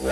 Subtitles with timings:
[0.00, 0.06] Hey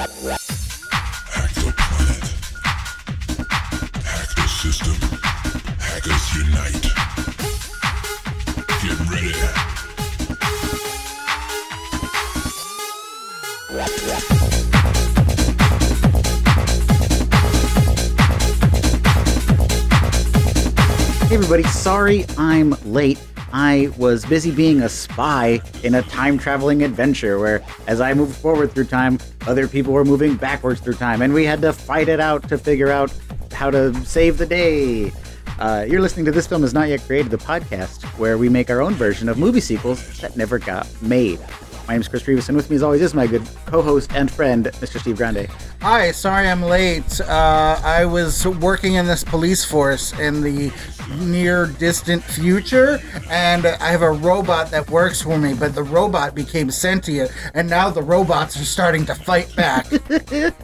[21.31, 23.21] everybody, sorry I'm late.
[23.53, 28.37] I was busy being a spy in a time traveling adventure where, as I moved
[28.37, 32.09] forward through time, other people were moving backwards through time, and we had to fight
[32.09, 33.13] it out to figure out
[33.53, 35.13] how to save the day.
[35.59, 38.69] Uh, you're listening to This Film Is Not Yet Created, the podcast where we make
[38.69, 41.41] our own version of movie sequels that never got made.
[41.87, 44.11] My name is Chris Rivas, and with me, as always, is my good co host
[44.13, 44.99] and friend, Mr.
[44.99, 45.47] Steve Grande.
[45.83, 47.21] Hi, sorry I'm late.
[47.21, 50.73] Uh, I was working in this police force in the
[51.21, 52.99] near distant future,
[53.31, 57.71] and I have a robot that works for me, but the robot became sentient, and
[57.71, 59.87] now the robots are starting to fight back.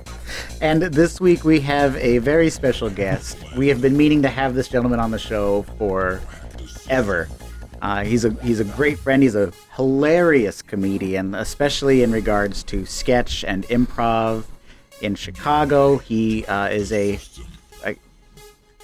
[0.61, 3.37] And this week we have a very special guest.
[3.57, 6.21] We have been meaning to have this gentleman on the show for
[6.89, 7.29] ever.
[7.83, 9.23] Uh, he's a he's a great friend.
[9.25, 14.45] He's a hilarious comedian, especially in regards to sketch and improv.
[15.01, 17.19] In Chicago, he uh, is a,
[17.85, 17.97] a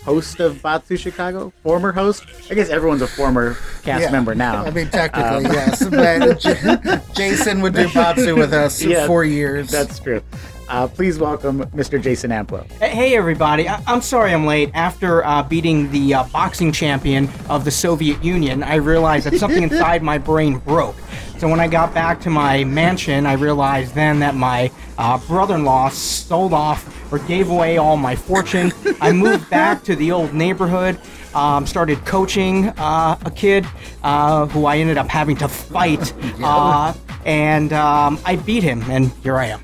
[0.05, 2.25] host of Batsu Chicago, former host.
[2.51, 4.11] I guess everyone's a former cast Yeah.
[4.11, 4.65] member now.
[4.65, 5.89] I mean, technically, yes.
[5.89, 9.71] But J- Jason would do Batsu with us Yeah, for years.
[9.71, 10.23] That's true.
[10.69, 12.00] Uh, please welcome Mr.
[12.00, 12.70] Jason Amplo.
[12.72, 14.70] Hey everybody, I- I'm sorry I'm late.
[14.74, 19.62] After uh, beating the uh, boxing champion of the Soviet Union, I realized that something
[19.70, 20.96] inside my brain broke.
[21.39, 25.89] So when I got back to my mansion, I realized then that my uh, brother-in-law
[25.91, 28.72] sold off or gave away all my fortune.
[29.00, 30.98] I moved back to the old neighborhood,
[31.34, 33.64] um, started coaching uh, a kid
[34.02, 36.92] uh, who I ended up having to fight, uh,
[37.24, 39.61] and um, I beat him, and here I am.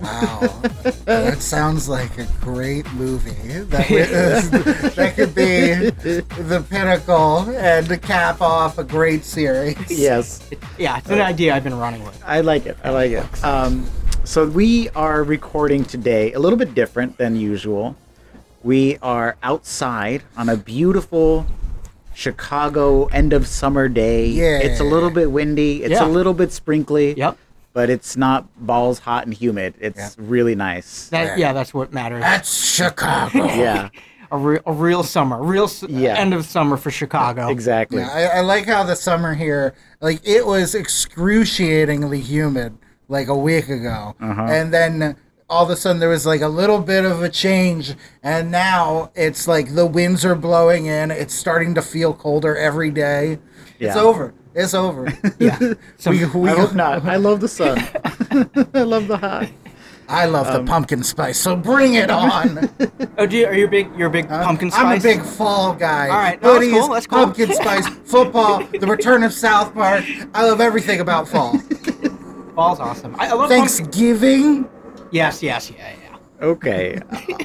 [0.00, 0.40] Wow,
[1.04, 3.30] that sounds like a great movie.
[3.64, 3.88] That,
[4.96, 5.90] that could be
[6.42, 9.76] the pinnacle and to cap off a great series.
[9.90, 10.48] Yes.
[10.78, 12.22] Yeah, it's an idea I've been running with.
[12.24, 12.78] I like it.
[12.82, 13.44] I like it.
[13.44, 13.86] Um,
[14.24, 17.96] so we are recording today a little bit different than usual.
[18.62, 21.46] We are outside on a beautiful
[22.14, 24.26] Chicago end of summer day.
[24.26, 24.58] Yeah.
[24.58, 25.82] It's a little bit windy.
[25.82, 27.14] It's a little bit sprinkly.
[27.14, 27.38] Yep.
[27.72, 29.74] But it's not balls hot and humid.
[29.80, 30.08] It's Yeah.
[30.18, 31.08] really nice.
[31.10, 32.20] That, yeah, that's what matters.
[32.20, 33.44] That's Chicago.
[33.54, 33.90] yeah.
[34.32, 36.14] A, re- a real summer, real s- Yeah.
[36.16, 37.48] end of summer for Chicago.
[37.48, 37.98] Exactly.
[37.98, 42.76] Yeah, I, I like how the summer here, like it was excruciatingly humid
[43.08, 44.42] like a week ago, Uh-huh.
[44.48, 45.16] and then
[45.48, 49.10] all of a sudden there was like a little bit of a change, and now
[49.16, 51.10] it's like the winds are blowing in.
[51.10, 53.38] It's starting to feel colder every day.
[53.80, 54.32] It's over.
[54.54, 55.12] It's over.
[55.38, 55.58] Yeah.
[55.96, 57.04] So, we, we, I hope not.
[57.04, 57.78] I love the sun.
[58.74, 59.48] I love the hot.
[60.08, 62.68] I love Um, the pumpkin spice, so bring it on.
[63.18, 63.88] oh, do you, are you big?
[63.96, 64.84] You're a big pumpkin spice.
[64.84, 66.08] I'm a big fall guy.
[66.08, 67.18] All right, no, that's cool, that's cool.
[67.26, 70.04] pumpkin spice, football, the return of South Park.
[70.34, 71.56] I love everything about fall.
[72.56, 73.14] Fall's awesome.
[73.20, 73.58] I, I love pumpkin.
[73.68, 74.68] Thanksgiving.
[75.12, 76.44] Yes, yes, yeah, yeah.
[76.44, 76.98] Okay.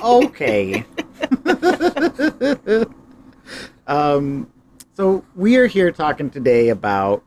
[0.03, 0.85] okay.
[3.87, 4.47] um,
[4.95, 7.22] so we are here talking today about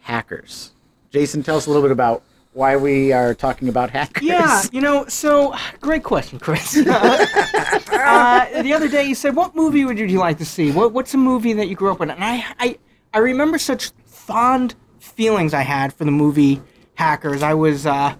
[0.00, 0.72] hackers.
[1.10, 4.24] Jason, tell us a little bit about why we are talking about hackers.
[4.24, 6.76] Yeah, you know, so great question, Chris.
[6.86, 10.72] uh, the other day you said, "What movie would you like to see?
[10.72, 12.78] What, what's a movie that you grew up with?" And I, I,
[13.14, 16.60] I remember such fond feelings I had for the movie
[16.94, 17.44] Hackers.
[17.44, 18.16] I was, uh,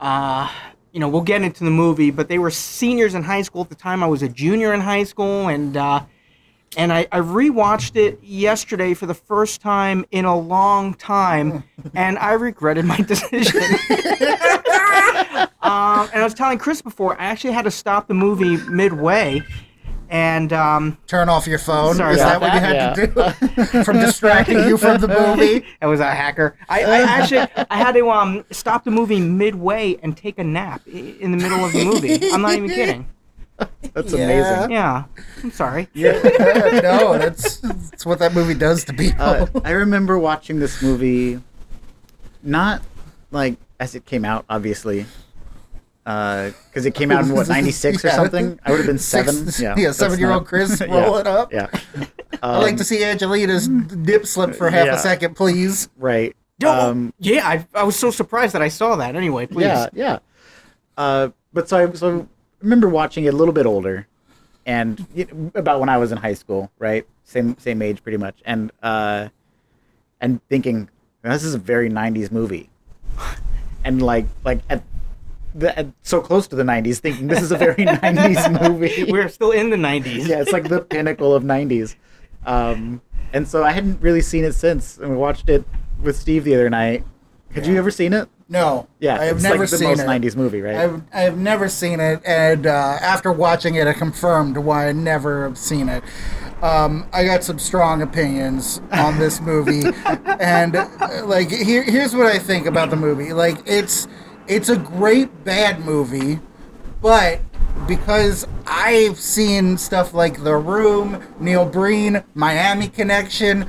[0.00, 0.52] uh,
[0.90, 3.68] you know, we'll get into the movie, but they were seniors in high school at
[3.68, 4.02] the time.
[4.02, 6.00] I was a junior in high school, and uh,
[6.76, 11.64] and I, I rewatched it yesterday for the first time in a long time,
[11.94, 13.62] and I regretted my decision.
[15.62, 19.42] um, and I was telling Chris before, I actually had to stop the movie midway,
[20.08, 21.96] and um, Turn off your phone.
[21.96, 22.96] Sorry Is about that what you that.
[22.96, 23.82] had to do?
[23.84, 25.66] From distracting you from the movie?
[25.82, 26.56] I was a hacker.
[26.68, 30.86] I, I actually I had to um, stop the movie midway and take a nap
[30.86, 32.30] in the middle of the movie.
[32.30, 33.08] I'm not even kidding.
[33.94, 34.18] That's Yeah.
[34.24, 34.70] amazing.
[34.72, 35.04] Yeah,
[35.42, 35.88] I'm sorry.
[35.94, 36.12] Yeah,
[36.82, 39.22] no, that's, that's what that movie does to people.
[39.24, 41.40] Uh, I remember watching this movie,
[42.42, 42.82] not
[43.30, 45.06] like as it came out, obviously,
[46.04, 48.58] because it came out in what '96 or something.
[48.64, 49.34] I would have been seven.
[49.46, 51.52] Six- yeah, yeah, seven-year-old not- Chris Yeah, it up.
[51.52, 51.68] Yeah,
[52.42, 54.94] I'd like to see Angelina's dip slip for half Yeah.
[54.96, 55.88] a second, please.
[55.96, 56.36] right.
[56.60, 59.14] No, Um, yeah, I, I was so surprised that I saw that.
[59.14, 59.64] Anyway, please.
[59.66, 60.18] Yeah, yeah.
[60.96, 62.24] Uh, but so I, so I
[62.60, 64.06] remember watching it a little bit older,
[64.64, 65.06] and
[65.54, 67.06] about when I was in high school, right?
[67.24, 69.28] Same same age, pretty much, and uh,
[70.20, 70.88] and thinking
[71.22, 72.70] this is a very '90s movie,
[73.84, 74.82] and like like at
[75.56, 79.10] the, so close to the 90s, thinking this is a very 90s movie.
[79.10, 80.28] We're still in the 90s.
[80.28, 81.96] yeah, it's like the pinnacle of 90s.
[82.44, 83.00] Um,
[83.32, 85.64] and so I hadn't really seen it since, and we watched it
[86.02, 87.04] with Steve the other night.
[87.52, 88.28] Had you ever seen it?
[88.48, 88.86] No.
[89.00, 90.06] Yeah, I have it's never like the seen most it.
[90.06, 90.76] 90s movie, right?
[90.76, 92.70] I've, I've never seen it, and uh,
[93.00, 96.04] after watching it, I confirmed why I never have seen it.
[96.62, 99.82] Um, I got some strong opinions on this movie,
[100.38, 100.88] and uh,
[101.24, 103.32] like here, here's what I think about the movie.
[103.32, 104.06] Like it's
[104.48, 106.38] it's a great bad movie,
[107.00, 107.40] but
[107.88, 113.66] because I've seen stuff like The Room, Neil Breen, Miami Connection,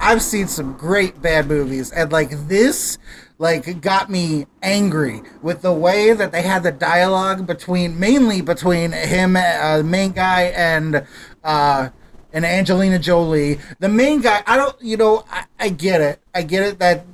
[0.00, 2.98] I've seen some great bad movies, and like this,
[3.38, 8.92] like got me angry with the way that they had the dialogue between, mainly between
[8.92, 11.06] him, uh, the main guy, and
[11.44, 11.90] uh,
[12.32, 13.60] and Angelina Jolie.
[13.78, 17.04] The main guy, I don't, you know, I, I get it, I get it that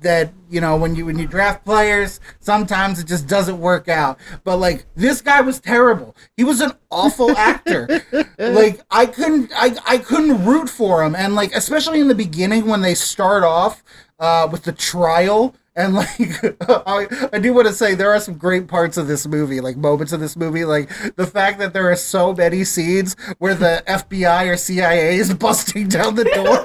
[0.00, 4.18] that you know when you when you draft players sometimes it just doesn't work out.
[4.42, 6.16] But like this guy was terrible.
[6.36, 8.02] He was an awful actor
[8.62, 12.66] like i couldn't I, I couldn't root for him and like especially in the beginning
[12.66, 13.82] when they start off
[14.18, 16.08] uh with the trial and like
[16.68, 19.76] I, I do want to say there are some great parts of this movie like
[19.76, 23.82] moments of this movie like the fact that there are so many scenes where the
[23.88, 26.62] fbi or cia is busting down the door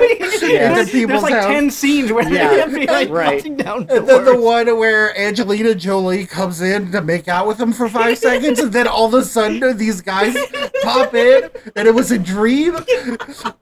[0.48, 0.74] Yeah.
[0.76, 1.46] There's, people's there's like house.
[1.52, 3.38] 10 scenes where Yeah, they like right.
[3.38, 7.60] busting down And then the one where Angelina Jolie comes in to make out with
[7.60, 10.36] him for five seconds, and then all of a sudden these guys
[10.84, 12.76] pop in, and it was a dream.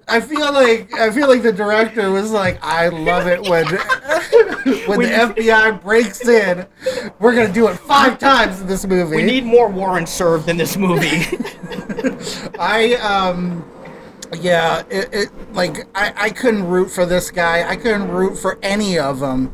[0.07, 3.65] I feel like I feel like the director was like, "I love it when
[4.87, 5.36] when the FBI
[5.81, 6.65] breaks in.
[7.19, 10.57] We're gonna do it five times in this movie." We need more warrants served in
[10.57, 11.25] this movie.
[12.59, 13.63] I um
[14.41, 17.69] yeah, it, it like I, I couldn't root for this guy.
[17.69, 19.53] I couldn't root for any of them.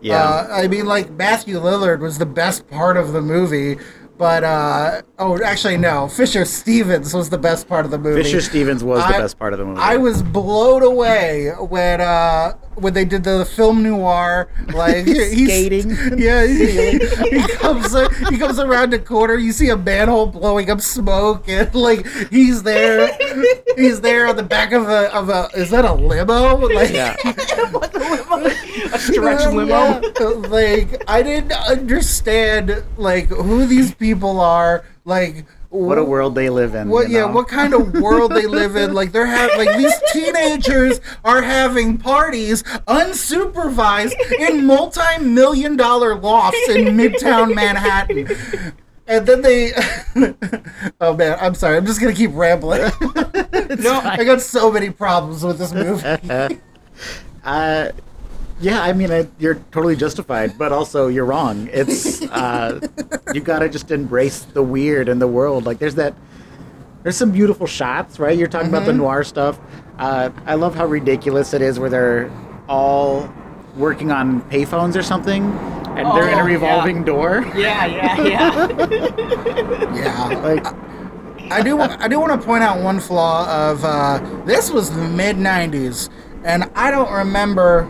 [0.00, 0.22] Yeah.
[0.22, 3.78] Uh, I mean, like Matthew Lillard was the best part of the movie,
[4.18, 8.22] but uh, oh, actually no, Fisher Stevens was the best part of the movie.
[8.22, 9.80] Fisher Stevens was the best part of the movie.
[9.80, 15.90] I was blown away when uh when they did the film noir, like he's Skating.
[16.18, 19.34] Yeah, he, he comes uh, he comes around the corner.
[19.34, 23.16] You see a manhole blowing up smoke, and like he's there,
[23.76, 26.56] he's there on the back of a of a is that a limo?
[26.56, 27.16] Like yeah.
[28.92, 29.66] a stretch limo.
[29.66, 30.24] yeah.
[30.48, 34.84] Like I didn't understand like who these people are.
[35.04, 36.88] Like What a world they live in.
[36.88, 37.32] what you yeah know?
[37.32, 41.96] what kind of world they live in like they're having like these teenagers are having
[41.96, 48.28] parties unsupervised in multi-million dollar lofts in midtown manhattan
[49.06, 49.72] and then they
[51.00, 52.82] oh man i'm sorry i'm just gonna keep rambling
[53.78, 56.04] No, i got so many problems with this movie
[57.44, 57.88] Uh,
[58.62, 61.68] yeah, I mean, I, you're totally justified, but also you're wrong.
[61.72, 62.80] It's uh,
[63.34, 65.66] you gotta just embrace the weird in the world.
[65.66, 66.14] Like, there's that.
[67.02, 68.38] There's some beautiful shots, right?
[68.38, 69.58] You're talking about the noir stuff.
[69.98, 72.30] Uh, I love how ridiculous it is, where they're
[72.68, 73.28] all
[73.76, 75.42] working on payphones or something,
[75.96, 77.04] and they're in Oh, a revolving yeah.
[77.04, 77.44] door.
[77.56, 79.94] yeah, yeah, yeah.
[79.96, 80.66] yeah Like,
[81.50, 81.80] I do.
[81.80, 86.08] I do want to point out one flaw of uh, this was the mid '90s,
[86.44, 87.88] and I don't remember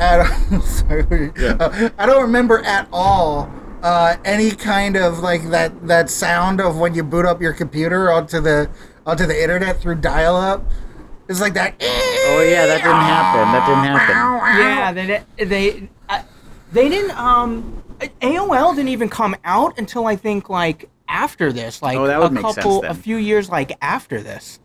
[0.00, 0.26] at.
[0.62, 1.56] sorry, Yeah.
[1.60, 3.50] uh, I don't remember at all
[3.82, 8.10] uh, any kind of like that that sound of when you boot up your computer
[8.10, 8.68] onto the
[9.06, 10.64] onto the internet through dial-up.
[11.28, 11.74] It's like that.
[11.80, 13.52] oh yeah, that didn't happen.
[13.52, 14.60] That didn't happen.
[14.60, 16.22] yeah, they they uh,
[16.72, 17.82] they didn't um
[18.20, 22.30] AOL didn't even come out until I think like after this, like Oh, that would
[22.30, 24.60] a make sense couple a few years like after this.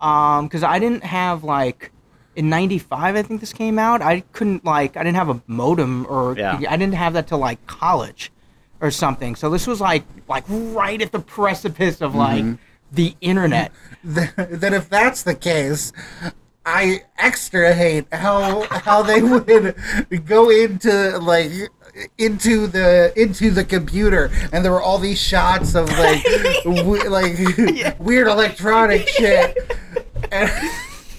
[0.00, 1.90] Um cuz I didn't have like
[2.38, 4.00] in 95 I think this came out.
[4.00, 6.58] I couldn't like I didn't have a modem or Yeah.
[6.68, 8.30] I didn't have that till like college
[8.80, 9.34] or something.
[9.36, 12.54] So this was like like right at the precipice of like Mm-hmm.
[12.92, 13.72] the internet.
[14.04, 15.92] that if that's the case,
[16.64, 19.74] I extra hate how how they would
[20.26, 21.50] go into like
[22.18, 26.22] into the into the computer and there were all these shots of like
[26.64, 27.36] w- like
[27.98, 29.56] weird electronic shit
[30.30, 30.48] and,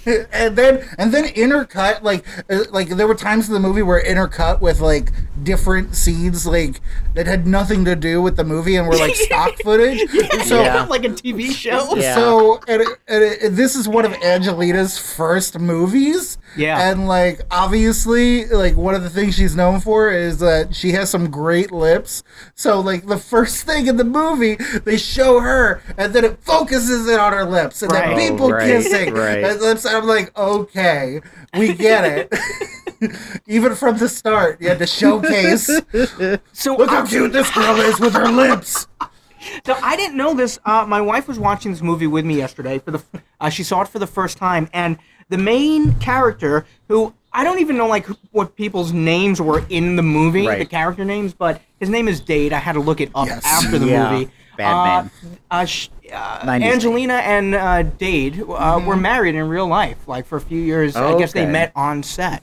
[0.32, 4.02] and then and then intercut like uh, like there were times in the movie where
[4.02, 5.10] intercut with like
[5.42, 6.80] different scenes like
[7.14, 10.00] that had nothing to do with the movie and were like stock footage
[10.46, 10.84] so Yeah.
[10.84, 11.96] like a TV show.
[11.96, 12.14] Yeah.
[12.14, 16.38] so, and, and, and this is one of Angelina's first movies.
[16.56, 16.90] Yeah.
[16.90, 21.08] And, like, obviously, like, one of the things she's known for is that she has
[21.08, 22.24] some great lips.
[22.56, 27.08] So, like, the first thing in the movie, they show her, and then it focuses
[27.08, 28.16] in on her lips, and Right.
[28.16, 29.14] then people Oh, right, kissing.
[29.14, 29.44] right.
[29.44, 31.20] And lips, and I'm like, okay,
[31.56, 32.34] we get it.
[33.46, 35.66] Even from the start, you had to showcase.
[36.52, 38.86] So Look how cute this girl is with her lips.
[39.64, 40.58] So I didn't know this.
[40.66, 42.78] Uh, my wife was watching this movie with me yesterday.
[42.78, 43.02] For the,
[43.40, 44.98] uh, she saw it for the first time, and
[45.30, 50.02] the main character, who I don't even know like what people's names were in the
[50.02, 50.58] movie, Right.
[50.58, 52.52] the character names, but his name is Dade.
[52.52, 53.42] I had to look it up Yes.
[53.46, 54.10] after the Yeah.
[54.12, 54.30] movie.
[54.60, 55.10] Bad uh, name.
[55.50, 56.62] Uh, sh- uh, 90s.
[56.72, 60.96] Angelina and uh, Dade uh, were married in real life, like for a few years.
[60.96, 62.42] I guess they met on set,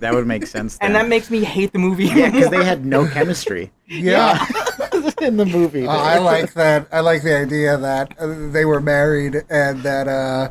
[0.00, 0.78] That would make sense.
[0.80, 2.06] and that makes me hate the movie.
[2.06, 4.44] yeah, because they had no chemistry Yeah.
[5.20, 5.86] in the movie.
[5.86, 6.88] Uh, I like that.
[6.92, 10.50] I like the idea that uh, they were married and that uh,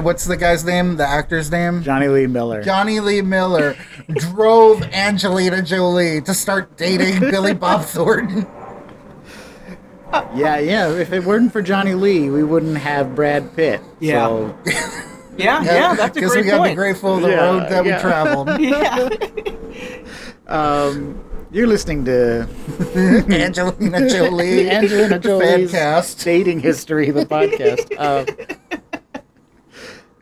[0.00, 0.96] what's the guy's name?
[0.96, 1.82] The actor's name?
[1.82, 2.62] Jonny Lee Miller.
[2.62, 3.76] Jonny Lee Miller
[4.08, 8.46] drove Angelina Jolie to start dating Billy Bob Thornton.
[10.34, 10.92] Yeah, yeah.
[10.92, 13.80] If it weren't for Jonny Lee, we wouldn't have Brad Pitt.
[14.00, 14.26] Yeah.
[14.26, 14.58] So,
[15.36, 17.84] yeah, yeah, that's a Because great we got to be grateful the Yeah, road that
[17.86, 17.96] yeah.
[17.96, 18.60] we traveled.
[20.48, 20.52] yeah.
[20.52, 22.48] um, you're listening to
[23.30, 24.68] Angelina Jolie.
[24.70, 26.24] Angelina Jolie's Fancast.
[26.24, 27.96] dating history, the podcast.
[27.98, 28.26] Um,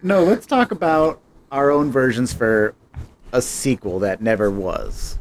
[0.03, 1.21] no, let's talk about
[1.51, 2.75] our own versions for
[3.33, 5.19] a sequel that never was.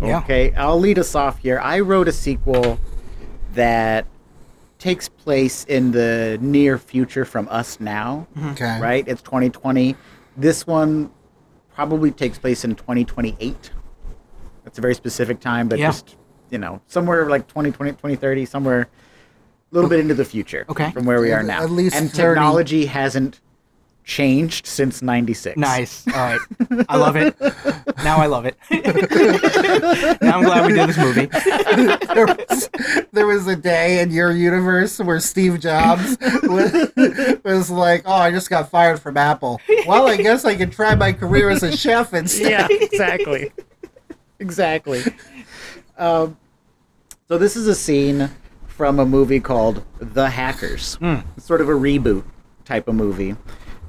[0.00, 0.18] Yeah.
[0.18, 1.60] Okay, I'll lead us off here.
[1.60, 2.78] I wrote a sequel
[3.54, 4.06] that
[4.78, 8.26] takes place in the near future from us now.
[8.36, 8.48] Mm-hmm.
[8.50, 8.80] Okay.
[8.80, 9.06] Right?
[9.06, 9.94] It's 2020.
[10.36, 11.10] This one
[11.74, 13.70] probably takes place in 2028.
[14.64, 15.88] That's a very specific time, but Yeah.
[15.88, 16.16] just,
[16.50, 18.86] you know, somewhere like 2020, 2030, somewhere a
[19.74, 20.90] little bit into the future Okay.
[20.90, 21.62] from where we are now.
[21.62, 22.16] At least and 30.
[22.34, 23.40] technology hasn't
[24.04, 25.56] changed since 96.
[25.56, 26.06] Nice.
[26.14, 26.40] All right.
[26.88, 27.38] I love it.
[28.04, 28.56] Now I love it.
[30.22, 31.26] now I'm glad we did this movie.
[32.14, 32.70] there, was,
[33.12, 36.92] there was a day in your universe where Steve Jobs was,
[37.44, 39.60] was like, "Oh, I just got fired from Apple.
[39.86, 43.52] Well, I guess I could try my career as a chef instead." yeah, exactly.
[44.38, 45.02] exactly.
[45.96, 46.36] Um,
[47.28, 48.30] so this is a scene
[48.66, 50.98] from a movie called The Hackers.
[51.00, 52.24] It's sort of a reboot
[52.64, 53.36] type of movie.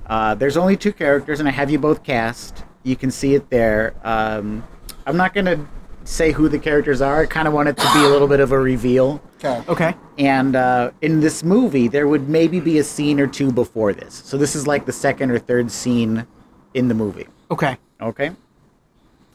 [0.06, 2.64] Uh, there's only two characters, and I have you both cast.
[2.84, 3.96] You can see it there.
[4.04, 4.64] Um,
[5.06, 5.66] I'm not going to
[6.04, 7.22] say who the characters are.
[7.22, 9.22] I kind of want it to be a little bit of a reveal.
[9.38, 9.64] Okay.
[9.68, 9.96] Okay.
[10.18, 14.14] And uh, in this movie, there would maybe be a scene or two before this.
[14.14, 16.28] So this is like the second or third scene
[16.74, 17.28] in the movie.
[17.52, 17.78] Okay.
[18.02, 18.32] Okay.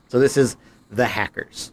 [0.08, 0.56] So this is
[0.90, 1.72] the hackers.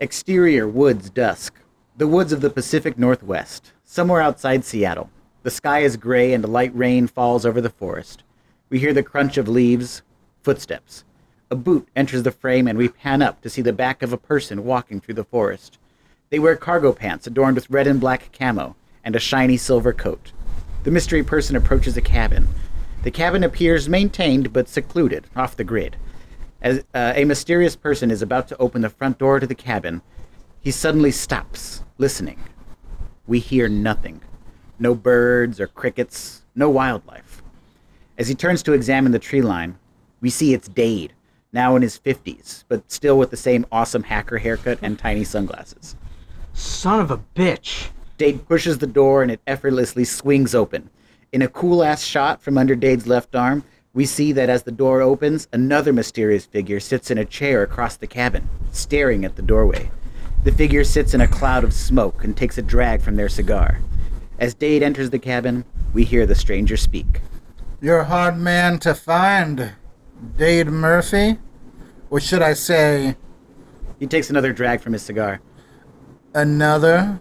[0.00, 1.54] Exterior woods dusk.
[1.96, 5.10] The woods of the Pacific Northwest, somewhere outside Seattle.
[5.44, 8.24] The sky is gray and a light rain falls over the forest.
[8.70, 10.02] We hear the crunch of leaves,
[10.42, 11.04] footsteps.
[11.50, 14.18] A boot enters the frame and we pan up to see the back of a
[14.18, 15.78] person walking through the forest.
[16.30, 20.32] They wear cargo pants adorned with red and black camo and a shiny silver coat.
[20.82, 22.48] The mystery person approaches a cabin.
[23.04, 25.96] The cabin appears maintained but secluded, off the grid.
[26.60, 30.02] As uh, a mysterious person is about to open the front door to the cabin,
[30.60, 32.40] he suddenly stops, listening.
[33.26, 34.20] We hear nothing.
[34.78, 37.42] No birds or crickets, no wildlife.
[38.16, 39.76] As he turns to examine the tree line,
[40.20, 41.12] we see it's Dade,
[41.52, 45.96] now in his 50s, but still with the same awesome hacker haircut and tiny sunglasses.
[46.52, 47.88] Son of a bitch.
[48.18, 50.90] Dade pushes the door and it effortlessly swings open.
[51.32, 53.62] In a cool ass shot from under Dade's left arm,
[53.94, 57.96] we see that as the door opens, another mysterious figure sits in a chair across
[57.96, 59.90] the cabin, staring at the doorway.
[60.44, 63.80] The figure sits in a cloud of smoke and takes a drag from their cigar.
[64.38, 67.20] As Dade enters the cabin, we hear the stranger speak.
[67.80, 69.72] You're a hard man to find,
[70.36, 71.38] Dade Murphy,
[72.10, 73.16] or should I say,
[73.98, 75.40] He takes another drag from his cigar.
[76.34, 77.20] another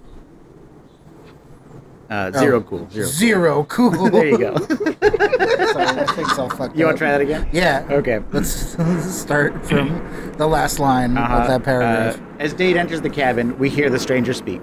[2.10, 2.88] Uh, zero cool.
[2.90, 3.06] Zero.
[3.08, 4.10] zero cool?
[4.10, 4.56] There you go.
[4.68, 6.48] Sorry, I think so.
[6.50, 7.50] Fucked You want to try that again?
[7.52, 7.86] Yeah.
[7.92, 8.20] Okay.
[8.32, 9.90] Let's, let's start from
[10.38, 11.36] the last line Uh-huh.
[11.42, 12.18] of that paragraph.
[12.18, 14.62] Uh, as Dade enters the cabin, we hear the stranger speak.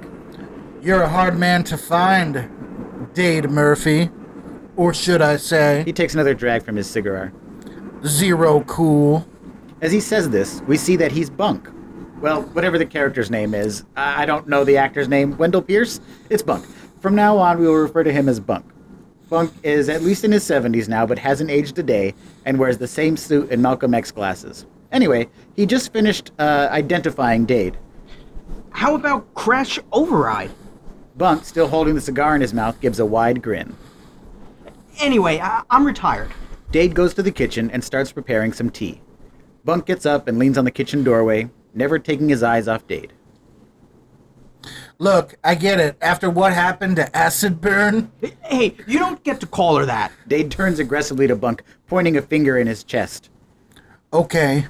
[0.84, 2.50] You're a hard man to find,
[3.14, 4.10] Dade Murphy,
[4.76, 7.32] or should I say, He takes another drag from his cigar.
[8.06, 9.26] zero cool.
[9.80, 11.70] As he says this, we see that he's Bunk.
[12.20, 15.36] Well, whatever the character's name is, I I don't know the actor's name.
[15.38, 16.00] Wendell Pierce?
[16.28, 16.66] It's Bunk.
[17.00, 18.66] From now on, we will refer to him as Bunk.
[19.30, 22.12] Bunk is at least in his 70s now, but hasn't aged a day,
[22.44, 24.66] and wears the same suit and Malcolm X glasses.
[24.92, 27.78] Anyway, he just finished uh, identifying Dade.
[28.70, 30.50] How about Crash Override?
[31.16, 33.76] Bunk, still holding the cigar in his mouth, gives a wide grin.
[35.00, 36.32] Anyway, I- I'm retired.
[36.72, 39.00] Dade goes to the kitchen and starts preparing some tea.
[39.64, 43.12] Bunk gets up and leans on the kitchen doorway, never taking his eyes off Dade.
[44.98, 45.96] Look, I get it.
[46.00, 48.10] After what happened to Acid Burn,
[48.42, 50.12] Hey, you don't get to call her that.
[50.28, 53.30] Dade turns aggressively to Bunk, pointing a finger in his chest.
[54.12, 54.66] Okay,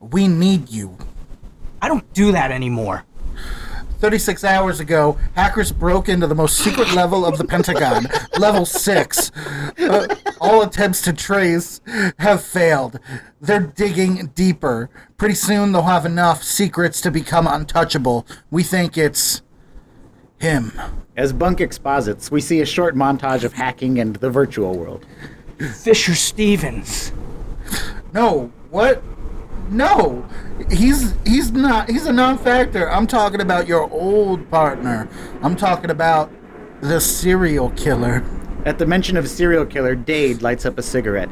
[0.00, 0.96] we need you.
[1.82, 3.04] I don't do that anymore.
[4.04, 8.06] 36 hours ago, hackers broke into the most secret level of the Pentagon,
[8.38, 9.32] level 6.
[9.78, 11.80] Uh, all attempts to trace
[12.18, 13.00] have failed.
[13.40, 14.90] They're digging deeper.
[15.16, 18.26] Pretty soon, they'll have enough secrets to become untouchable.
[18.50, 19.40] We think it's
[20.36, 20.78] him.
[21.16, 25.06] As Bunk exposits, we see a short montage of hacking and the virtual world.
[25.58, 27.10] Fisher Stevens.
[28.12, 29.02] No, what?
[29.70, 30.26] No,
[30.70, 31.88] he's he's not.
[31.88, 32.90] He's a non-factor.
[32.90, 35.08] I'm talking about your old partner.
[35.42, 36.30] I'm talking about
[36.80, 38.24] the serial killer.
[38.64, 41.30] At the mention of serial killer, Dade lights up a cigarette.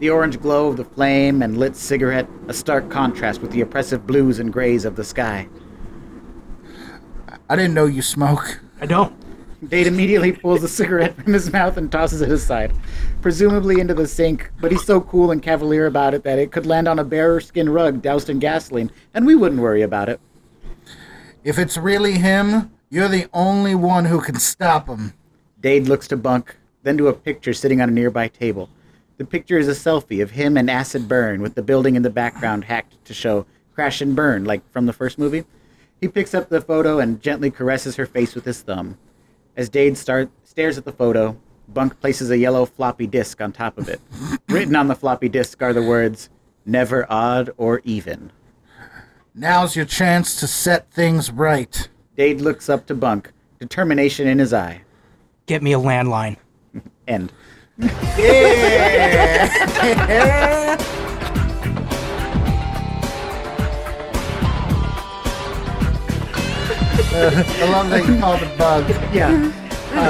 [0.00, 4.06] The orange glow of the flame and lit cigarette, a stark contrast with the oppressive
[4.06, 5.48] blues and grays of the sky.
[7.48, 8.60] I didn't know you smoke.
[8.80, 9.14] I don't.
[9.68, 12.72] Dade immediately pulls the cigarette from his mouth and tosses it aside,
[13.22, 16.66] presumably into the sink, but he's so cool and cavalier about it that it could
[16.66, 20.20] land on a bearskin rug doused in gasoline, and we wouldn't worry about it.
[21.42, 25.14] If it's really him, you're the only one who can stop him.
[25.60, 28.68] Dade looks to Bunk, then to a picture sitting on a nearby table.
[29.16, 32.10] The picture is a selfie of him and Acid Burn, with the building in the
[32.10, 35.44] background hacked to show crash and burn, like from the first movie.
[36.00, 38.98] He picks up the photo and gently caresses her face with his thumb.
[39.56, 41.36] As Dade start, stares at the photo,
[41.68, 44.00] Bunk places a yellow floppy disk on top of it.
[44.48, 46.28] Written on the floppy disk are the words,
[46.66, 48.32] never odd or even.
[49.34, 51.88] Now's your chance to set things right.
[52.16, 54.82] Dade looks up to Bunk, determination in his eye.
[55.46, 56.36] Get me a landline.
[57.08, 57.32] End.
[67.16, 68.88] I love that you called it bug.
[69.14, 69.30] Yeah.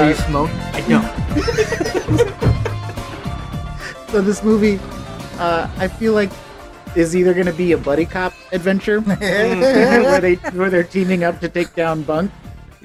[0.01, 0.49] Do you smoke?
[0.73, 2.45] I don't.
[4.09, 4.79] So this movie,
[5.39, 6.29] uh, I feel like,
[6.95, 11.41] is either going to be a buddy cop adventure where they where they're teaming up
[11.41, 12.31] to take down Bunk,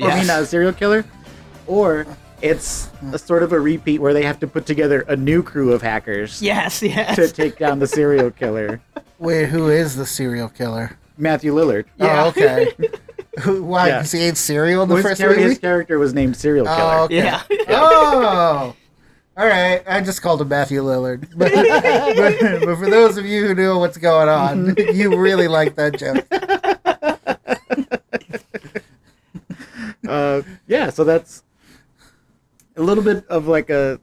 [0.00, 1.04] or I mean, a serial killer,
[1.68, 2.04] or
[2.42, 5.72] it's a sort of a repeat where they have to put together a new crew
[5.72, 7.14] of hackers Yes, yes.
[7.14, 8.80] to take down the serial killer,
[9.20, 10.98] Wait, who is the serial killer?
[11.16, 11.84] Matthew Lillard.
[12.00, 12.72] Oh, okay.
[13.40, 13.88] Who- Why?
[13.88, 13.98] Yeah.
[13.98, 16.78] Because he ate cereal in the His, first char- his character was named Serial Killer.
[16.80, 17.16] Oh, okay.
[17.16, 17.42] yeah.
[17.68, 18.74] Oh!
[19.36, 19.82] All right.
[19.86, 21.28] I just called him Matthew Lillard.
[21.36, 25.76] But, but, but for those of you who know what's going on, you really like
[25.76, 26.26] that joke.
[30.08, 31.42] uh, yeah, so that's
[32.76, 34.00] a little bit of like a.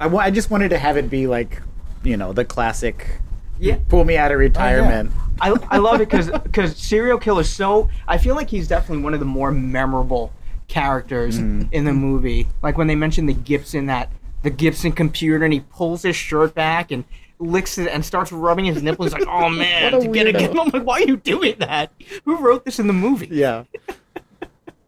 [0.00, 1.62] I just wanted to have it be like,
[2.02, 3.20] you know, the classic
[3.58, 3.78] Yeah.
[3.88, 5.12] pull me out of retirement.
[5.40, 9.02] I, I love it because because serial killer is so I feel like he's definitely
[9.04, 10.32] one of the more memorable
[10.68, 11.72] characters Mm-hmm.
[11.72, 12.46] in the movie.
[12.62, 14.10] Like when they mentioned the Gibson that
[14.42, 17.04] the Gibson computer and he pulls his shirt back and
[17.40, 20.36] licks it and starts rubbing his nipples like oh man What a to get it
[20.36, 20.38] weirdo.
[20.50, 20.58] again.
[20.60, 21.90] I'm like why are you doing that?
[22.24, 23.28] Who wrote this in the movie?
[23.30, 23.64] Yeah.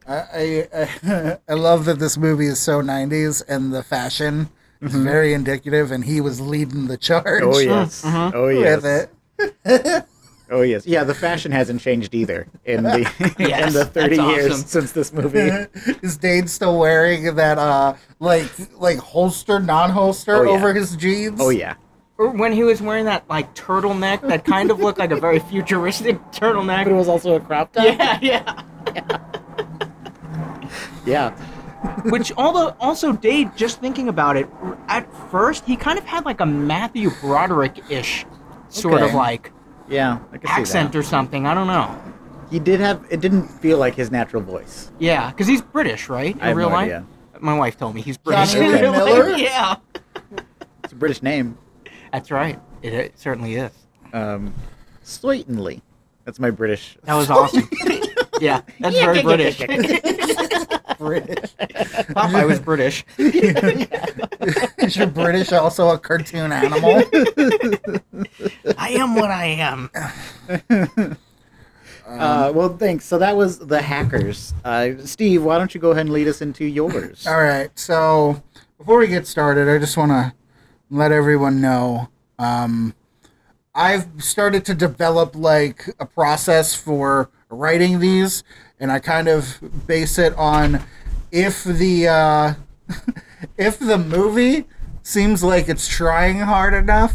[0.08, 4.50] I, I, I love that this movie is so 90s and the fashion
[4.80, 5.04] is mm-hmm.
[5.04, 8.04] very indicative, and he was leading the charge Oh yes.
[8.04, 8.18] Uh-huh.
[8.18, 8.30] Uh-huh.
[8.34, 8.82] Oh yes.
[8.82, 9.10] with
[9.64, 10.06] it.
[10.50, 10.86] Oh yes.
[10.86, 12.98] Yeah, the fashion hasn't changed either in the
[13.38, 14.66] in Yes, the 30 that's years awesome.
[14.68, 15.38] since this movie.
[16.02, 20.50] Is Dade still wearing that uh like like holster, non-holster Oh, yeah.
[20.50, 21.40] over his jeans?
[21.40, 21.74] Oh yeah.
[22.18, 25.38] Or when he was wearing that like turtleneck that kind of looked like a very
[25.40, 27.84] futuristic turtleneck, But it was also a crop top.
[27.84, 28.62] Yeah, Yeah,
[28.94, 29.18] yeah.
[31.04, 31.36] Yeah.
[32.10, 34.48] Which although also Dave, just thinking about it,
[34.88, 38.26] at first he kind of had like a Matthew Broderick-ish
[38.68, 39.52] sort of like
[39.88, 40.18] Yeah.
[40.46, 41.46] Accent or something.
[41.46, 41.96] I don't know.
[42.50, 44.90] He did have it didn't feel like his natural voice.
[44.98, 46.34] Yeah, because he's British, right?
[46.36, 46.84] In I have real no life.
[46.84, 47.06] idea.
[47.40, 48.52] My wife told me he's British.
[48.52, 49.04] Jonny in Lee real life.
[49.04, 49.30] Miller?
[49.36, 49.76] Yeah,
[50.84, 51.58] It's a British name.
[52.12, 52.58] that's right.
[52.82, 53.72] It, it certainly is.
[54.12, 54.54] Um
[55.04, 55.82] Slaytonly.
[56.24, 56.96] That's my British.
[57.04, 57.68] That was awesome.
[58.40, 59.58] yeah, that's very British.
[60.98, 61.54] British.
[61.60, 63.04] Popeye was British.
[63.18, 67.02] Is your British also a cartoon animal?
[68.78, 71.16] I am what I am.
[72.08, 73.04] Uh, well, thanks.
[73.04, 74.54] So that was the hackers.
[74.64, 77.26] Uh, Steve, why don't you go ahead and lead us into yours?
[77.26, 77.68] All right.
[77.76, 78.40] So
[78.78, 80.32] before we get started, I just want to
[80.88, 82.94] let everyone know um,
[83.74, 88.42] I've started to develop like a process for writing these,
[88.78, 90.82] and I kind of base it on
[91.30, 92.54] if the uh,
[93.56, 94.66] if the movie
[95.02, 97.14] seems like it's trying hard enough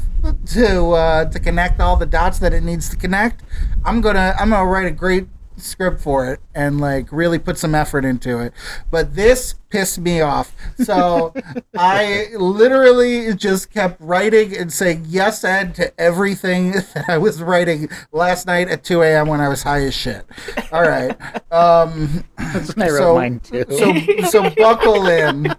[0.53, 3.43] to uh, to connect all the dots that it needs to connect,
[3.85, 5.27] I'm gonna I'm gonna write a great
[5.61, 8.53] script for it and like really put some effort into it.
[8.89, 10.55] But this pissed me off.
[10.77, 11.33] So
[11.77, 17.89] I literally just kept writing and saying yes and to everything that I was writing
[18.11, 19.27] last night at 2 a.m.
[19.27, 20.25] when I was high as shit.
[20.71, 21.17] All right.
[21.51, 23.65] Um, That's when I wrote so, mine too.
[23.69, 25.53] so so buckle in.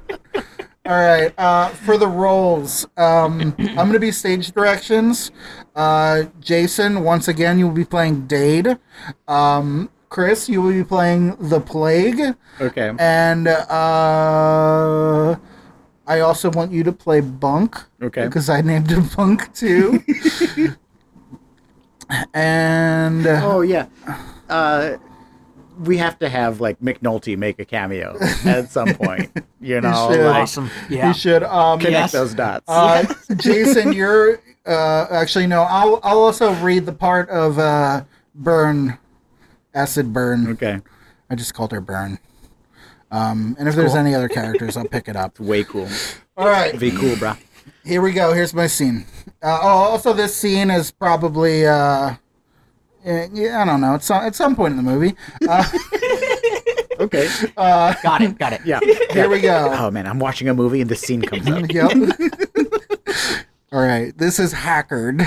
[0.85, 1.33] All right.
[1.39, 5.31] Uh, for the roles, um, I'm going to be stage directions.
[5.77, 8.79] Uh, Jason, once again, you will be playing Dade.
[9.29, 12.35] Um, Chris, you will be playing the Plague.
[12.61, 12.93] okay.
[12.99, 15.37] And uh,
[16.07, 17.77] I also want you to play Bunk.
[18.03, 18.25] Okay.
[18.27, 20.03] Because I named him Bunk too.
[22.35, 23.87] and uh, Oh yeah.
[24.49, 24.97] Uh,
[25.85, 29.31] we have to have like McNulty make a cameo at some point.
[29.61, 30.25] You know, should.
[30.25, 30.71] like Awesome.
[30.89, 31.13] you Yeah.
[31.13, 32.13] should um, connect Yes.
[32.13, 32.65] those dots.
[32.69, 33.05] Uh,
[33.37, 35.63] Jason, you're uh, actually no.
[35.63, 38.99] I'll I'll also read the part of uh, burn,
[39.75, 40.49] acid burn.
[40.53, 40.81] okay.
[41.31, 42.19] I just called her burn.
[43.11, 45.39] Um, and if there's any other characters, I'll pick it up.
[45.41, 45.89] Way cool.
[46.37, 47.37] All right, Be cool, brah.
[47.85, 48.33] here we go.
[48.33, 49.05] Here's my scene.
[49.43, 52.15] Uh, oh, also this scene is probably uh,
[53.05, 53.95] eh, yeah, I don't know.
[53.95, 55.15] It's at some point in the movie.
[55.49, 55.65] Uh,
[57.03, 57.29] Okay.
[57.57, 58.39] Got it.
[58.39, 58.61] Got it.
[58.65, 58.81] Yeah.
[59.11, 59.75] here we go.
[59.77, 61.71] Oh man, I'm watching a movie and this scene comes up.
[61.71, 61.93] Yep.
[63.73, 64.17] All right.
[64.17, 65.23] This is Hackard.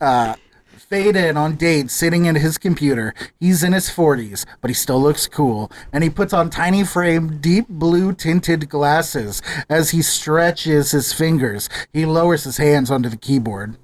[0.00, 0.34] Uh,
[0.76, 3.14] fade in on Dade sitting at his computer.
[3.38, 5.70] He's in his 40s, but he still looks cool.
[5.92, 9.40] And he puts on tiny frame, deep blue tinted glasses.
[9.68, 13.76] As he stretches his fingers, he lowers his hands onto the keyboard.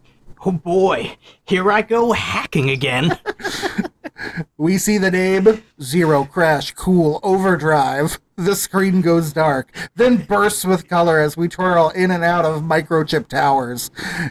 [0.46, 3.18] Oh boy, here I go hacking again.
[4.56, 8.18] We see the name Zero Crash Cool Overdrive.
[8.36, 12.62] The screen goes dark, then bursts with color as we twirl in and out of
[12.62, 13.90] microchip towers.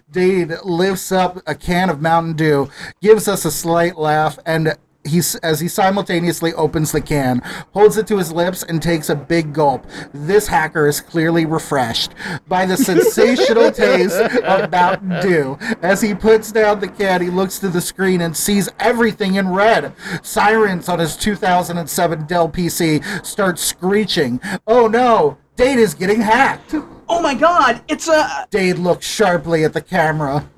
[0.09, 2.69] Dade lifts up a can of Mountain Dew,
[3.01, 4.75] gives us a slight laugh, and
[5.05, 7.41] he's as he simultaneously opens the can,
[7.73, 9.85] holds it to his lips, and takes a big gulp.
[10.13, 12.11] This hacker is clearly refreshed
[12.47, 15.57] by the sensational taste of Mountain Dew.
[15.81, 19.49] As he puts down the can, he looks to the screen and sees everything in
[19.49, 19.93] red.
[20.23, 24.39] Sirens on his 2007 Dell PC start screeching.
[24.67, 25.37] Oh no!
[25.55, 26.75] Dade is getting hacked.
[27.07, 30.49] oh my god, it's a Dade looks sharply at the camera.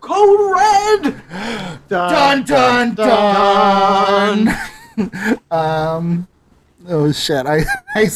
[0.00, 1.22] Code red.
[1.88, 4.48] Dun dun dun.
[5.50, 6.28] um.
[6.90, 7.44] Oh shit!
[7.46, 8.08] I, I,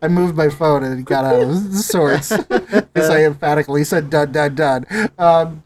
[0.00, 4.32] I moved my phone and it got out of sorts because I emphatically said dun
[4.32, 4.86] dun dun.
[5.18, 5.62] Um,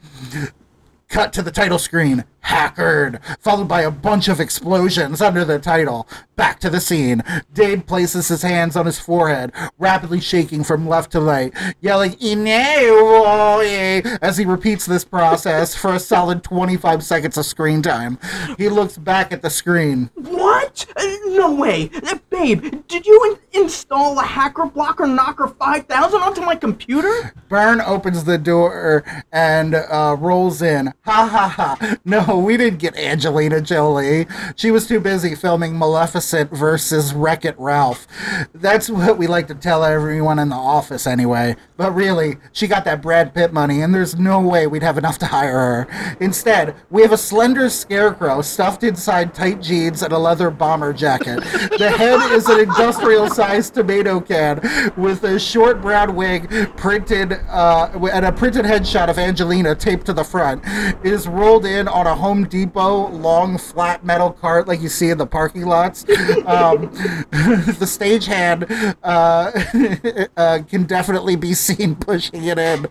[1.07, 2.25] cut to the title screen.
[2.41, 6.07] Hackard, followed by a bunch of explosions under the title.
[6.35, 7.21] Back to the scene.
[7.53, 14.17] Dade places his hands on his forehead, rapidly shaking from left to right, yelling "Inewoye"
[14.21, 18.17] as he repeats this process for a solid 25 seconds of screen time.
[18.57, 20.09] He looks back at the screen.
[20.15, 20.85] What?
[20.95, 21.89] Uh, No way.
[22.07, 27.33] Uh, Babe, did you in- install a hacker blocker knocker 5000 onto my computer?
[27.49, 30.93] Burn opens the door and uh, rolls in.
[31.05, 31.97] Ha ha ha.
[32.05, 34.27] No, we didn't get Angelina Jolie.
[34.55, 38.07] She was too busy filming Maleficent versus Wreck It Ralph.
[38.53, 41.55] That's what we like to tell everyone in the office anyway.
[41.77, 45.17] But really, she got that Brad Pitt money, and there's no way we'd have enough
[45.19, 46.15] to hire her.
[46.19, 51.39] Instead, we have a slender scarecrow stuffed inside tight jeans and a leather bomber jacket.
[51.77, 54.59] The head is an industrial sized tomato can
[54.97, 60.13] with a short brown wig printed uh, and a printed headshot of Angelina taped to
[60.13, 60.63] the front.
[61.03, 65.09] It is rolled in on a Home Depot long flat metal cart like you see
[65.09, 66.05] in the parking lots.
[66.49, 66.81] Um,
[67.31, 72.85] the stagehand uh, uh, can definitely be seen pushing it in.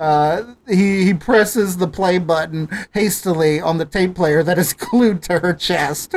[0.00, 5.22] Uh, he, he presses the play button hastily on the tape player that is glued
[5.24, 6.14] to her chest.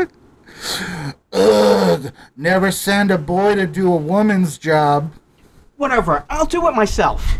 [1.34, 5.13] Ugh, never send a boy to do a woman's job.
[5.75, 7.38] Whatever, I'll do it myself.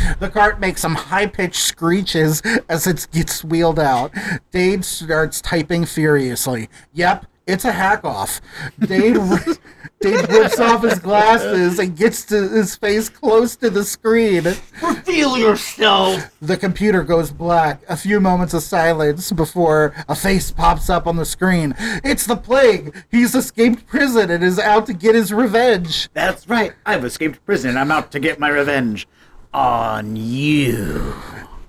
[0.20, 4.12] The cart makes some high pitched screeches as it gets wheeled out.
[4.50, 6.68] Dade starts typing furiously.
[6.92, 8.40] Yep, it's a hack off.
[8.78, 9.16] Dade,
[10.00, 14.44] Dade rips off his glasses and gets to his face close to the screen.
[14.82, 16.30] Reveal yourself.
[16.42, 17.80] The computer goes black.
[17.88, 21.74] A few moments of silence before a face pops up on the screen.
[21.78, 22.94] It's the plague.
[23.10, 26.10] He's escaped prison and is out to get his revenge.
[26.12, 26.74] That's right.
[26.84, 27.70] I've escaped prison.
[27.70, 29.08] And I'm out to get my revenge
[29.52, 31.14] on you.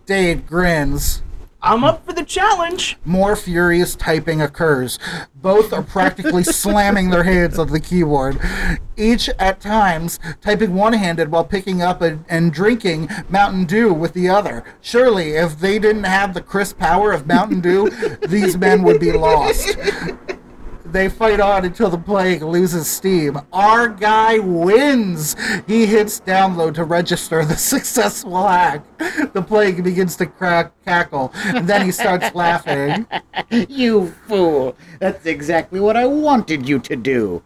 [0.05, 1.21] Dade grins.
[1.61, 2.97] I'm up for the challenge.
[3.03, 4.97] More furious typing occurs.
[5.35, 8.39] Both are practically slamming their hands on the keyboard,
[8.95, 14.13] each at times typing one handed while picking up a, and drinking Mountain Dew with
[14.13, 14.63] the other.
[14.79, 17.89] Surely, if they didn't have the crisp power of Mountain Dew,
[18.27, 19.77] these men would be lost.
[20.91, 23.39] They fight on until the plague loses steam.
[23.53, 25.35] Our guy wins.
[25.67, 28.83] He hits download to register the successful hack.
[29.33, 33.05] The plague begins to crack, cackle, and then he starts laughing.
[33.51, 34.75] You fool!
[34.99, 37.43] That's exactly what I wanted you to do.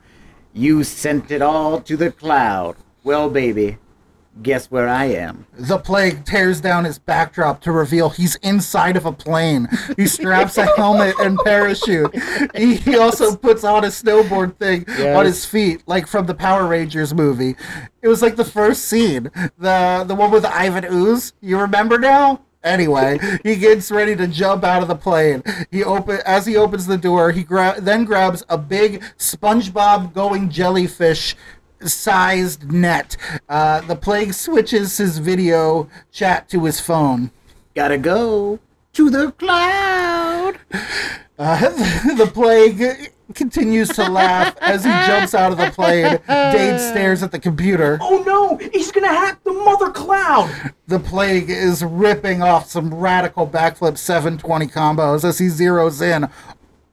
[0.53, 2.77] You sent it all to the cloud.
[3.03, 3.77] Well, baby,
[4.41, 5.45] guess where I am?
[5.53, 9.67] The plague tears down his backdrop to reveal he's inside of a plane.
[9.95, 12.13] He straps a helmet and parachute.
[12.55, 15.15] He, he also puts on a snowboard thing Yes.
[15.17, 17.55] on his feet, like from the Power Rangers movie.
[18.01, 21.33] It was like the first scene, the the one with Ivan Ooze.
[21.41, 22.41] You remember now?
[22.63, 25.43] Anyway, he gets ready to jump out of the plane.
[25.69, 27.31] He open as he opens the door.
[27.31, 31.35] He gra- then grabs a big SpongeBob going jellyfish
[31.89, 33.17] sized net.
[33.49, 37.31] Uh, the plague switches his video chat to his phone.
[37.75, 38.59] Gotta go
[38.93, 40.59] to the cloud.
[41.37, 41.69] Uh,
[42.15, 46.19] the plague continues to laugh as he jumps out of the plane.
[46.27, 47.97] Dade stares at the computer.
[48.01, 50.73] Oh no, he's gonna hack the mother cloud.
[50.87, 56.29] The plague is ripping off some radical backflip 720 combos as he zeroes in.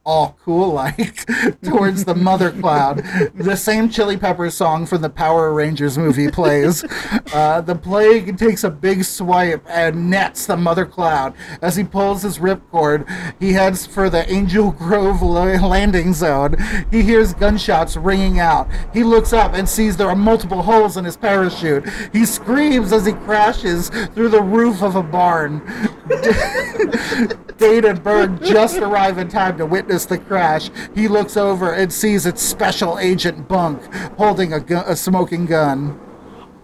[0.03, 1.25] All cool like
[1.61, 3.03] towards the mother cloud.
[3.35, 6.83] The same Chili Peppers song from the Power Rangers movie plays.
[7.33, 11.33] Uh, the plague takes a big swipe and nets the mother cloud.
[11.61, 13.07] As he pulls his ripcord,
[13.39, 16.57] he heads for the Angel Grove landing zone.
[16.91, 18.67] He hears gunshots ringing out.
[18.93, 21.87] He looks up and sees there are multiple holes in his parachute.
[22.11, 25.61] He screams as he crashes through the roof of a barn.
[27.61, 30.69] And Berg just arrive in time to witness the crash.
[30.95, 33.83] He looks over and sees it's Special Agent Bunk
[34.17, 35.99] holding a, gu- a smoking gun.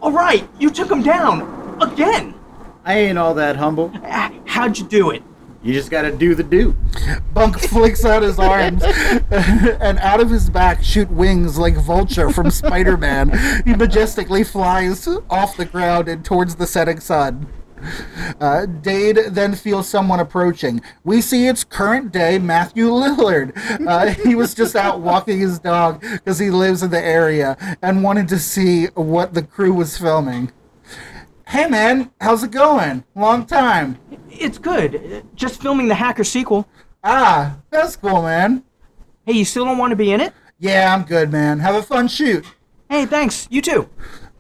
[0.02, 2.34] All right, you took him down again.
[2.86, 3.90] I ain't all that humble.
[4.46, 5.22] How'd you do it?
[5.64, 6.76] You just gotta do the do.
[7.34, 8.82] Bunk flicks out his arms,
[9.32, 13.32] and out of his back shoot wings like Vulture from Spider Man.
[13.66, 17.48] He majestically flies off the ground and towards the setting sun.
[18.40, 20.82] Uh, Dade then feels someone approaching.
[21.04, 23.54] We see it's current day Matthew Lillard.
[23.88, 28.04] Uh, he was just out walking his dog because he lives in the area and
[28.04, 30.52] wanted to see what the crew was filming.
[31.48, 33.06] Hey man, how's it going?
[33.16, 33.98] Long time.
[34.30, 35.26] It's good.
[35.36, 36.68] Just filming the hacker sequel.
[37.04, 38.64] Ah, that's cool, man.
[39.26, 40.34] Hey, you still don't want to be in it?
[40.60, 41.60] Yeah, I'm good, man.
[41.60, 42.46] Have a fun shoot.
[42.90, 43.48] Hey, thanks.
[43.50, 43.90] You too.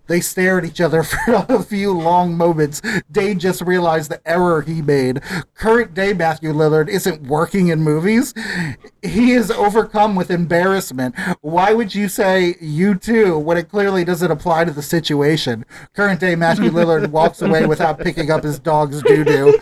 [0.08, 2.82] They stare at each other for a few long moments.
[3.12, 5.22] Dade just realized the error he made.
[5.54, 8.34] Current day Matthew Lillard isn't working in movies.
[9.02, 11.15] He is overcome with embarrassment.
[11.41, 15.65] Why would you say you too when it clearly doesn't apply to the situation?
[15.93, 19.58] Current day Matthew Lillard walks away without picking up his dog's doo doo.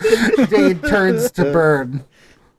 [0.46, 2.04] Dade turns to Bird.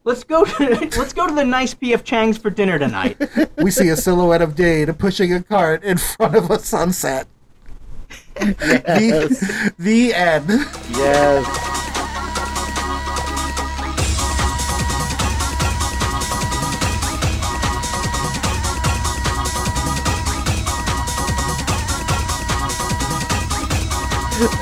[0.04, 3.18] Let's go to let's go to the nice PF Chang's for dinner tonight.
[3.58, 7.28] We see a silhouette of Dade pushing a cart in front of a sunset.
[8.88, 10.50] The, the end.
[10.92, 11.46] Yes.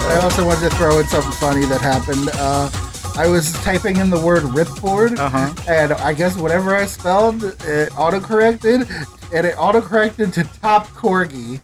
[0.07, 2.29] I also wanted to throw in something funny that happened.
[2.33, 2.69] Uh,
[3.17, 5.53] I was typing in the word ripcord, Uh-huh.
[5.67, 8.89] and I guess whatever I spelled, it autocorrected,
[9.33, 11.59] and it autocorrected to top corgi.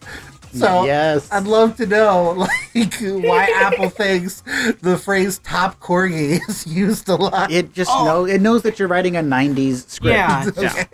[0.52, 1.30] So Yes.
[1.32, 2.32] I'd love to know,
[2.74, 4.42] like, why Apple thinks
[4.82, 7.50] the phrase "top corgi" is used a lot.
[7.50, 8.04] It just Oh.
[8.04, 10.14] know it knows that you're writing a '90s script.
[10.14, 10.84] Yeah, yeah.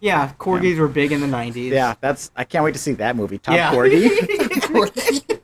[0.00, 0.32] yeah.
[0.38, 1.70] Corgis were big in the '90s.
[1.70, 2.30] Yeah, that's.
[2.36, 3.38] I can't wait to see that movie.
[3.38, 3.72] Top Yeah.
[3.72, 5.38] Corgi.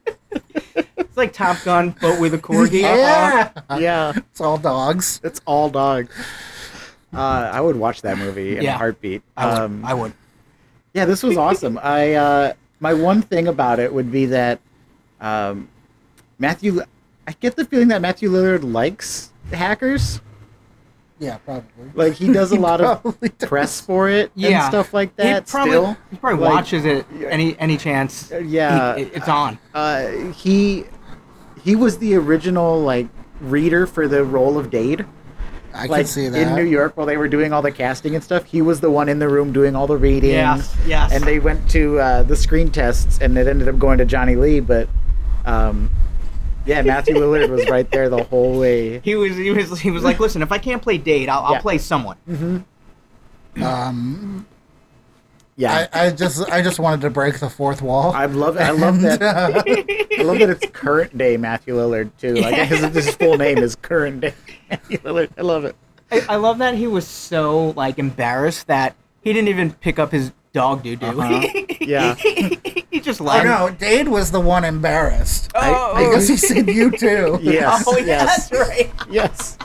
[0.99, 2.83] It's like Top Gun, but with a corgi.
[2.83, 5.21] yeah, yeah, it's all dogs.
[5.25, 6.13] it's all dogs.
[7.15, 8.75] Uh, I would watch that movie in Yeah.
[8.75, 9.23] a heartbeat.
[9.37, 9.59] I would.
[9.59, 10.13] Um, I would.
[10.93, 11.79] Yeah, this was awesome.
[11.83, 14.61] I uh, my one thing about it would be that
[15.21, 15.69] um,
[16.39, 16.81] Matthew.
[17.29, 20.21] I get the feeling that Matthew Lillard likes hackers.
[21.19, 21.91] Yeah, probably.
[21.95, 23.31] Like he does a lot of does.
[23.49, 24.61] press for it Yeah.
[24.63, 25.47] and stuff like He that.
[25.47, 28.31] probably, still, he probably Like, watches it any any chance.
[28.45, 28.97] yeah.
[28.97, 29.59] he- it's on.
[29.75, 30.85] uh, he
[31.65, 33.09] he was the original like
[33.41, 35.05] reader for the role of Dade.
[35.77, 36.41] I like can see that.
[36.41, 38.45] in New York while they were doing all the casting and stuff.
[38.45, 40.33] He was the one in the room doing all the readings.
[40.33, 41.13] Yes, yes.
[41.13, 44.37] And they went to uh, the screen tests, and it ended up going to Jonny
[44.37, 44.61] Lee.
[44.61, 44.89] But
[45.45, 45.91] um,
[46.65, 49.01] Yeah, Matthew Lillard was right there the whole way.
[49.01, 51.61] He was he was he was like, listen, if I can't play Dade, I'll, I'll
[51.61, 52.17] play someone.
[53.63, 54.47] Um,
[55.59, 58.13] Yeah, I, I just I just wanted to break the fourth wall.
[58.13, 59.23] I love I love that.
[59.23, 62.35] I love that it's current day Matthew Lillard too.
[62.35, 64.35] Like his, his full name is current day
[64.71, 65.31] Matthew Lillard.
[65.39, 65.75] I love it.
[66.13, 70.13] I, I love that he was so like embarrassed that he didn't even pick up
[70.13, 71.07] his dog doo doo.
[71.07, 71.47] Uh-huh.
[71.87, 72.17] Yeah.
[72.17, 73.45] he just Oh left.
[73.47, 77.39] no, Dade was the one embarrassed Oh, because he said you too.
[77.43, 77.85] Yes.
[77.87, 78.49] oh, yeah, yes.
[78.51, 78.93] that's right.
[79.09, 79.57] Yes.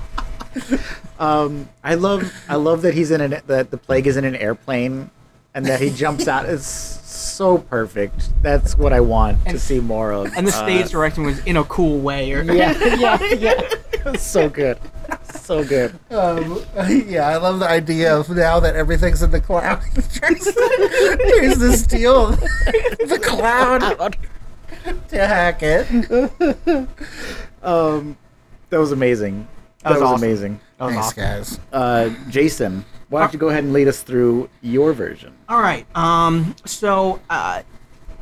[1.20, 4.36] Um, I love I love that he's in an that the plague is in an
[4.36, 5.10] airplane,
[5.54, 6.46] and that he jumps out.
[6.46, 8.30] It's so perfect.
[8.42, 10.34] That's what I want to see more of.
[10.36, 12.32] And the Uh, stage direction was in a cool way.
[12.34, 13.70] Or, yeah, yeah, yeah.
[14.06, 14.78] It's so good,
[15.34, 15.94] so good.
[16.10, 19.82] Um, yeah, I love the idea of now that everything's in the cloud.
[19.94, 24.16] There's the steel, the cloud
[25.10, 25.88] to hack it.
[27.64, 28.18] Um,
[28.70, 29.48] that was amazing.
[29.84, 30.24] That, That was was, awesome.
[30.28, 30.60] amazing.
[30.82, 31.24] That was Thanks, awesome.
[31.24, 31.60] guys.
[31.72, 35.32] Uh, Jason, why don't you go ahead and lead us through your version?
[35.48, 35.86] All right.
[35.96, 36.56] Um.
[36.66, 37.62] So, uh,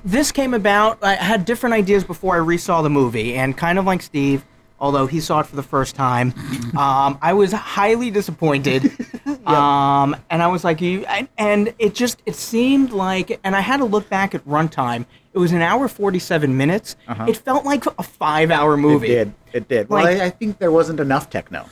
[0.04, 1.02] this came about.
[1.02, 4.43] I had different ideas before I resaw the movie, and kind of like Steve,
[4.78, 6.34] although he saw it for the first time,
[6.78, 8.91] um, I was highly disappointed.
[9.45, 13.62] Um, and I was like, you, and, and it just it seemed like, and I
[13.62, 15.06] had to look back at runtime.
[15.34, 16.95] It was an hour forty-seven minutes.
[17.08, 17.26] Uh-huh.
[17.28, 19.08] It felt like a five-hour movie.
[19.08, 19.34] It did.
[19.54, 19.89] It did.
[19.89, 21.65] well, I, I think there wasn't enough techno.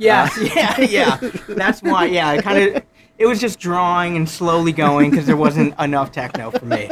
[0.00, 0.80] Yeah, yeah,
[1.20, 1.30] yeah.
[1.48, 2.06] That's why.
[2.06, 2.82] Yeah, it kind of.
[3.18, 6.88] It was just drawing and slowly going because there wasn't enough techno for me.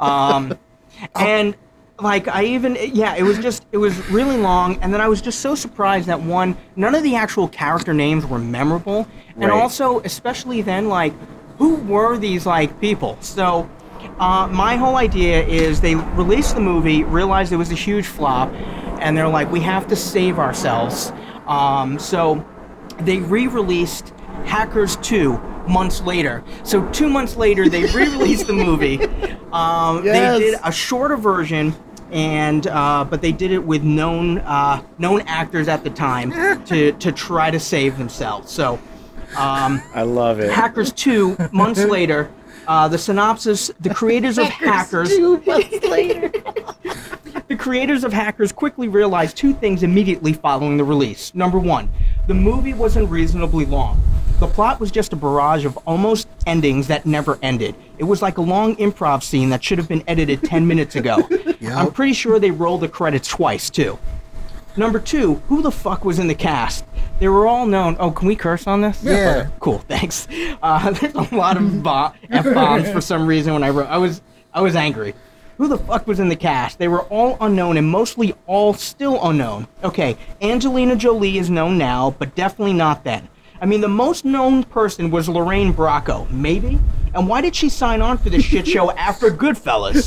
[0.00, 0.58] Um,
[1.14, 1.54] and
[2.00, 5.20] like I even yeah, it was just it was really long, and then I was
[5.20, 9.06] just so surprised that one none of the actual character names were memorable,
[9.38, 11.12] and also especially then like
[11.58, 13.18] who were these like people?
[13.20, 13.68] So.
[14.18, 18.50] Uh, my whole idea is they released the movie, realized it was a huge flop,
[19.00, 21.12] and they're like, we have to save ourselves.
[21.46, 22.44] Um, so
[23.00, 24.12] they re-released
[24.44, 25.32] Hackers 2
[25.68, 26.42] months later.
[26.62, 29.00] So two months later, they re-released the movie.
[29.52, 30.38] Um, Yes.
[30.38, 31.74] They did a shorter version,
[32.10, 36.92] and uh, but they did it with known uh, known actors at the time to
[36.92, 38.50] to try to save themselves.
[38.52, 38.78] So.
[39.36, 40.50] Um, I love it.
[40.52, 42.30] Hackers 2 months later.
[42.66, 46.28] Uh, the synopsis: The creators of Hackers, Two months later.
[47.48, 51.34] the creators of Hackers quickly realized two things immediately following the release.
[51.34, 51.88] Number one,
[52.26, 54.02] the movie was unreasonably long.
[54.40, 57.74] The plot was just a barrage of almost endings that never ended.
[57.96, 61.26] It was like a long improv scene that should have been edited 10 minutes ago.
[61.66, 63.98] I'm pretty sure they rolled the credits twice, too.
[64.76, 66.84] Number two, who the fuck was in the cast?
[67.18, 67.96] They were all known.
[67.98, 69.02] Oh, can we curse on this?
[69.02, 69.48] Yeah.
[69.58, 70.28] Cool, thanks.
[70.62, 73.88] Uh, there's a lot of bo- f bombs for some reason when I wrote.
[73.88, 74.20] I was
[74.52, 75.14] I was angry.
[75.56, 76.78] Who the fuck was in the cast?
[76.78, 79.66] They were all unknown and mostly all still unknown.
[79.82, 83.28] Okay, Angelina Jolie is known now, but definitely not then.
[83.62, 86.78] I mean, the most known person was Lorraine Bracco, maybe.
[87.16, 90.04] And why did she sign on for this shit show after Goodfellas?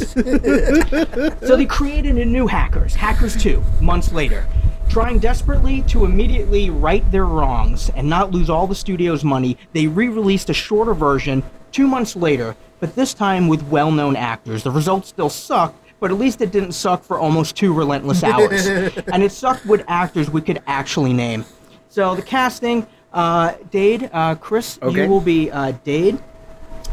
[1.45, 4.45] So they created a new Hackers, Hackers 2, months later.
[4.89, 9.87] Trying desperately to immediately right their wrongs and not lose all the studio's money, they
[9.87, 14.63] re released a shorter version two months later, but this time with well known actors.
[14.63, 18.65] The results still sucked, but at least it didn't suck for almost two relentless hours.
[19.13, 21.45] and it sucked with actors we could actually name.
[21.89, 25.03] So the casting, uh, Dade, uh, Chris, Okay.
[25.03, 26.19] you will be uh, Dade.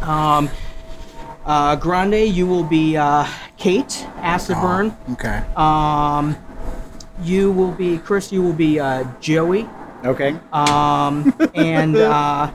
[0.02, 0.48] Um,
[1.44, 4.96] uh, Grande, you will be uh, Kate Acid Burn.
[5.12, 5.42] Okay.
[5.56, 6.36] Um,
[7.22, 8.32] you will be Chris.
[8.32, 9.68] You will be uh, Joey.
[10.04, 10.36] Okay.
[10.52, 12.50] Um, and uh,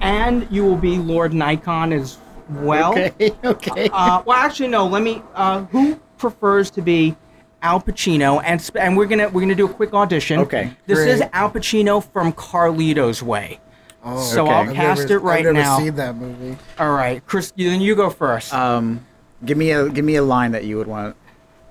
[0.00, 2.18] and you will be Lord Nikon as
[2.50, 2.92] well.
[2.92, 3.32] Okay.
[3.44, 3.88] Okay.
[3.92, 4.86] Uh, well, actually, no.
[4.86, 5.22] Let me.
[5.34, 7.16] Uh, who prefers to be
[7.62, 8.42] Al Pacino?
[8.44, 10.40] And sp- and we're gonna we're gonna do a quick audition.
[10.40, 10.72] Okay.
[10.86, 13.60] This is Al Pacino from Carlito's Way.
[14.04, 14.52] Oh, So Okay.
[14.52, 15.78] I'll I've cast never, it right I've never now.
[15.78, 16.56] seen that movie.
[16.78, 17.50] All right, Chris.
[17.56, 18.52] Then you go first.
[18.54, 19.04] um,
[19.44, 21.16] give me a give me a line that you would want.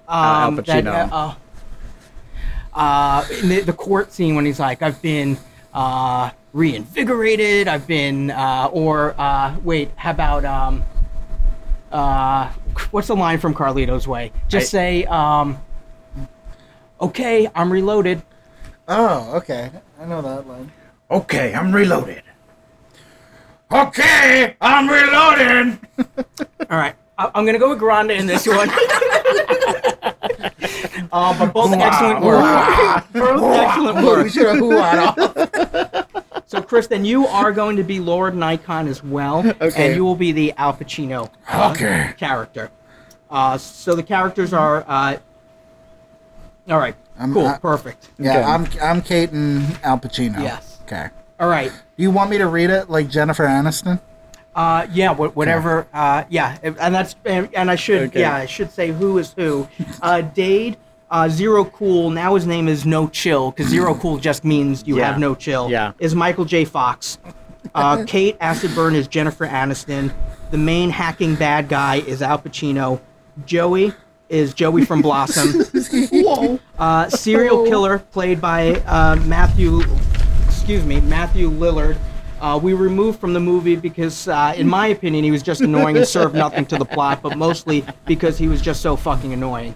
[0.07, 1.09] Al um, that, Pacino.
[1.11, 1.35] uh,
[2.73, 5.37] uh, in the, the court scene when he's like, "I've been
[5.73, 7.67] uh, reinvigorated.
[7.67, 10.83] I've been," uh, or uh, wait, how about um,
[11.91, 12.51] uh,
[12.91, 14.31] what's the line from Carlito's Way?
[14.49, 15.57] Just I- say, um,
[16.99, 18.21] "Okay, I'm reloaded."
[18.87, 19.71] Oh, okay.
[19.99, 20.71] I know that line.
[21.15, 22.21] Okay, I'm reloaded.
[23.71, 25.79] Okay, I'm reloading.
[26.69, 28.69] All right, I- I'm gonna go with Grande in this one.
[31.11, 32.43] uh, but both excellent work.
[33.13, 34.23] both excellent Oh, work.
[34.25, 36.43] we should have hooed off.
[36.47, 39.87] So, Chris, then you are going to be Lord Nikon as well, Okay.
[39.87, 42.13] and you will be the Al Pacino uh, Okay.
[42.17, 42.69] character.
[43.31, 45.17] Uh, so the characters are uh,
[46.69, 46.95] All right.
[47.33, 47.47] cool.
[47.47, 48.09] I- Perfect.
[48.19, 48.43] Yeah, Okay.
[48.43, 50.41] I'm I'm Kate and Al Pacino.
[50.41, 50.74] Yes.
[50.85, 51.09] Okay.
[51.39, 51.71] All right.
[51.97, 53.99] Do you want me to read it like Jennifer Aniston?
[54.53, 55.85] Uh, yeah, wh- whatever.
[55.93, 58.21] Uh, yeah, and that's and, and I should Okay.
[58.21, 59.67] yeah I should say who is who.
[60.01, 60.77] Uh, Dade,
[61.11, 62.09] uh, Zero Cool.
[62.11, 65.07] Now his name is No Chill because Zero Cool just means you Yeah.
[65.07, 65.69] have no chill.
[65.69, 65.91] Yeah.
[65.99, 66.63] Is Michael J.
[66.63, 67.17] Fox.
[67.73, 70.13] Uh, Kate Acid Burn is Jennifer Aniston.
[70.51, 73.01] The main hacking bad guy is Al Pacino.
[73.45, 73.91] Joey
[74.29, 75.65] is Joey from Blossom.
[76.13, 76.59] Whoa.
[76.79, 79.81] Uh, serial killer played by uh, Matthew,
[80.65, 81.95] excuse me, Matthew Lillard.
[82.41, 85.95] Uh, we removed from the movie because, uh, in my opinion, he was just annoying
[85.95, 89.75] and served nothing to the plot, but mostly because he was just so fucking annoying.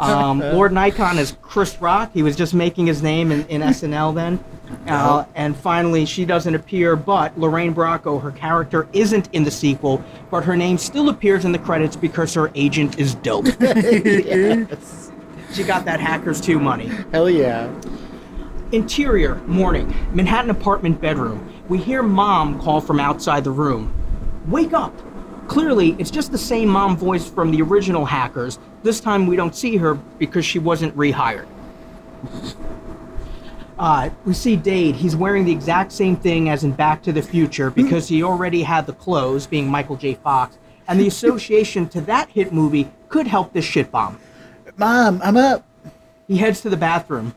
[0.00, 2.10] Um, Lord Nikon is Chris Rock.
[2.12, 4.40] He was just making his name in, in SNL then.
[4.88, 10.02] Uh, and finally, she doesn't appear, but Lorraine Bracco, her character, isn't in the sequel,
[10.28, 13.46] but her name still appears in the credits because her agent is dope.
[13.60, 15.12] yes.
[15.52, 16.88] She got that Hackers 2 money.
[17.12, 17.72] Hell yeah.
[18.76, 21.50] Interior, morning, Manhattan apartment bedroom.
[21.66, 23.90] We hear mom call from outside the room.
[24.48, 24.92] Wake up!
[25.48, 28.58] Clearly, it's just the same mom voice from the original hackers.
[28.82, 31.46] This time we don't see her because she wasn't rehired.
[33.78, 34.94] Uh, we see Dade.
[34.94, 38.62] He's wearing the exact same thing as in Back to the Future because he already
[38.62, 40.16] had the clothes, being Michael J.
[40.16, 44.20] Fox, and the association to that hit movie could help this shit bomb.
[44.76, 45.64] Mom, I'm up.
[46.28, 47.34] He heads to the bathroom.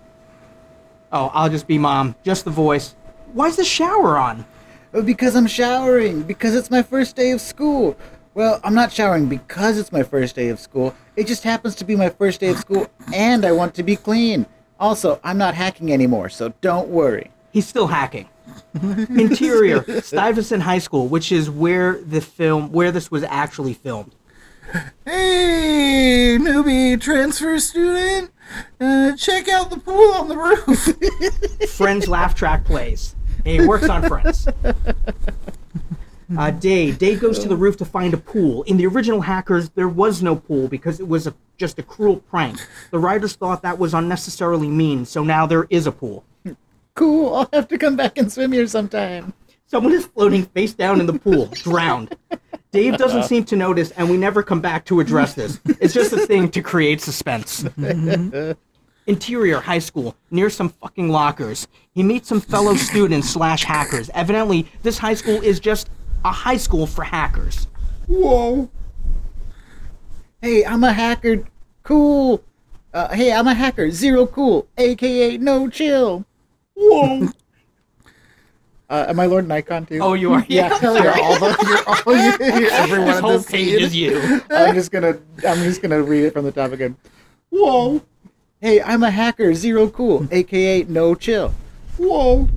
[1.12, 2.16] Oh, I'll just be mom.
[2.24, 2.96] Just the voice.
[3.34, 4.46] Why's the shower on?
[4.94, 6.24] Oh, Because I'm showering.
[6.24, 7.96] Because it's my first day of school.
[8.36, 10.96] Well, I'm not showering because it's my first day of school.
[11.16, 13.96] It just happens to be my first day of school, and I want to be
[13.96, 14.46] clean.
[14.80, 17.32] Also, I'm not hacking anymore, so don't worry.
[17.52, 18.30] He's still hacking.
[18.82, 24.16] Interior, Stuyvesant High School, which is where the film, where this was actually filmed.
[25.06, 28.32] Hey, newbie transfer student,
[28.80, 31.70] uh, check out the pool on the roof.
[31.72, 33.16] Friends laugh track plays.
[33.46, 34.48] And he works on Friends.
[36.38, 37.00] Uh, Dade.
[37.00, 38.62] Dade goes to the roof to find a pool.
[38.64, 42.18] In the original Hackers, there was no pool because it was a, just a cruel
[42.18, 42.60] prank.
[42.92, 46.24] The writers thought that was unnecessarily mean, so now there is a pool.
[46.94, 49.34] Cool, I'll have to come back and swim here sometime.
[49.66, 52.16] Someone is floating face down in the pool, drowned.
[52.72, 55.60] Dade doesn't seem to notice, and we never come back to address this.
[55.80, 57.66] It's just a thing to create suspense.
[59.08, 61.68] Interior high school, near some fucking lockers.
[61.94, 64.12] He meets some fellow students slash hackers.
[64.14, 65.90] Evidently, this high school is just
[66.24, 67.68] a high school for hackers.
[68.06, 68.70] Whoa.
[70.42, 71.44] Hey, I'm a hacker.
[71.82, 72.44] Cool.
[72.94, 73.90] Uh, hey, I'm a hacker.
[73.90, 74.68] Zero cool.
[74.78, 76.24] AKA no chill.
[76.76, 77.30] Whoa.
[78.90, 80.00] Uh, am I Lord Nikon too?
[80.02, 80.44] Oh, you are?
[80.50, 80.70] yeah.
[80.82, 81.16] yeah.
[81.22, 84.42] All the, you're, all you, you're every one This whole this page is you.
[84.50, 86.98] I'm just gonna I'm just gonna read it from the top again.
[87.52, 88.02] Whoa.
[88.62, 91.54] Hey, I'm a hacker, zero cool, aka no chill.
[91.98, 92.50] Whoa.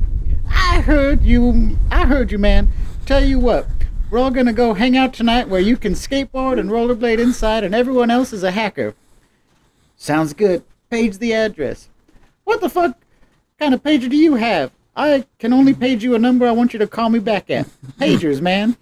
[0.49, 2.73] I heard you I heard you man.
[3.05, 3.67] Tell you what,
[4.11, 7.75] we're all gonna go hang out tonight where you can skateboard and rollerblade inside and
[7.75, 8.95] everyone else is a hacker.
[9.97, 10.65] Sounds good.
[10.89, 11.91] Page the address.
[12.45, 12.97] What the fuck
[13.59, 14.71] kind of pager do you have?
[14.95, 17.67] I can only page you a number I want you to call me back at.
[17.99, 18.77] Pagers, man.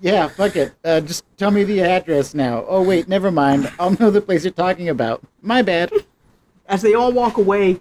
[0.00, 0.72] Yeah, fuck it.
[0.84, 2.64] Uh, just tell me the address now.
[2.66, 3.70] Oh, wait, never mind.
[3.78, 5.22] I'll know the place you're talking about.
[5.42, 5.90] My bad.
[6.66, 7.80] As they all walk away,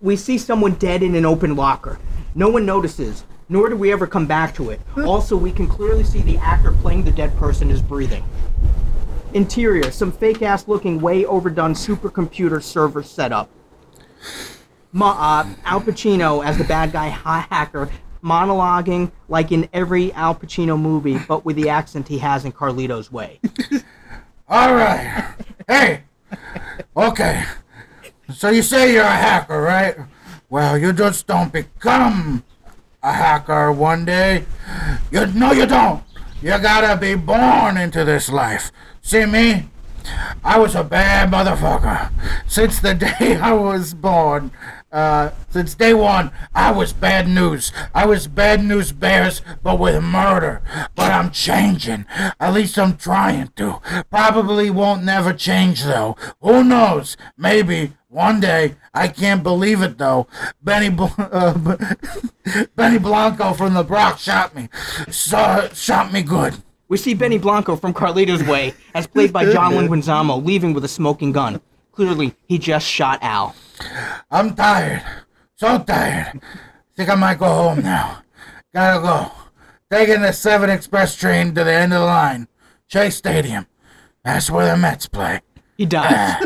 [0.00, 1.98] we see someone dead in an open locker.
[2.34, 4.80] No one notices, nor do we ever come back to it.
[4.98, 8.24] Also, we can clearly see the actor playing the dead person is breathing.
[9.32, 13.50] Interior, some fake ass looking, way overdone supercomputer server setup.
[14.92, 17.88] Ma- uh, Al Pacino as the bad guy ha- hacker,
[18.22, 23.10] monologuing like in every Al Pacino movie, but with the accent he has in Carlito's
[23.12, 23.40] Way.
[24.48, 25.34] All right.
[25.66, 26.02] Hey.
[26.96, 27.44] Okay.
[28.32, 29.96] So you say you're a hacker, right?
[30.48, 32.44] Well, you just don't become
[33.02, 34.44] a hacker one day.
[35.10, 36.02] You no, you don't.
[36.42, 38.70] You gotta be born into this life.
[39.02, 39.68] See me?
[40.44, 42.12] I was a bad motherfucker
[42.46, 44.50] since the day I was born.
[44.96, 47.70] Uh, since day one, I was bad news.
[47.94, 50.62] I was bad news bears, but with murder.
[50.94, 52.06] But I'm changing.
[52.40, 53.82] At least I'm trying to.
[54.08, 56.16] Probably won't never change though.
[56.40, 57.18] Who knows?
[57.36, 58.76] Maybe one day.
[58.94, 60.28] I can't believe it though.
[60.62, 61.76] Benny uh,
[62.74, 64.70] Benny Blanco from the Bronx shot me.
[65.10, 66.54] So, shot me good.
[66.88, 70.88] We see Benny Blanco from Carlito's Way, as played by John Leguizamo, leaving with a
[70.88, 71.60] smoking gun.
[71.92, 73.54] Clearly, he just shot Al.
[74.30, 75.02] I'm tired.
[75.56, 76.40] So tired.
[76.94, 78.22] Think I might go home now.
[78.74, 79.32] Gotta go.
[79.90, 82.48] Taking the 7 Express train to the end of the line.
[82.88, 83.66] Chase Stadium.
[84.24, 85.40] That's where the Mets play.
[85.76, 86.10] He dies.
[86.10, 86.40] Ah.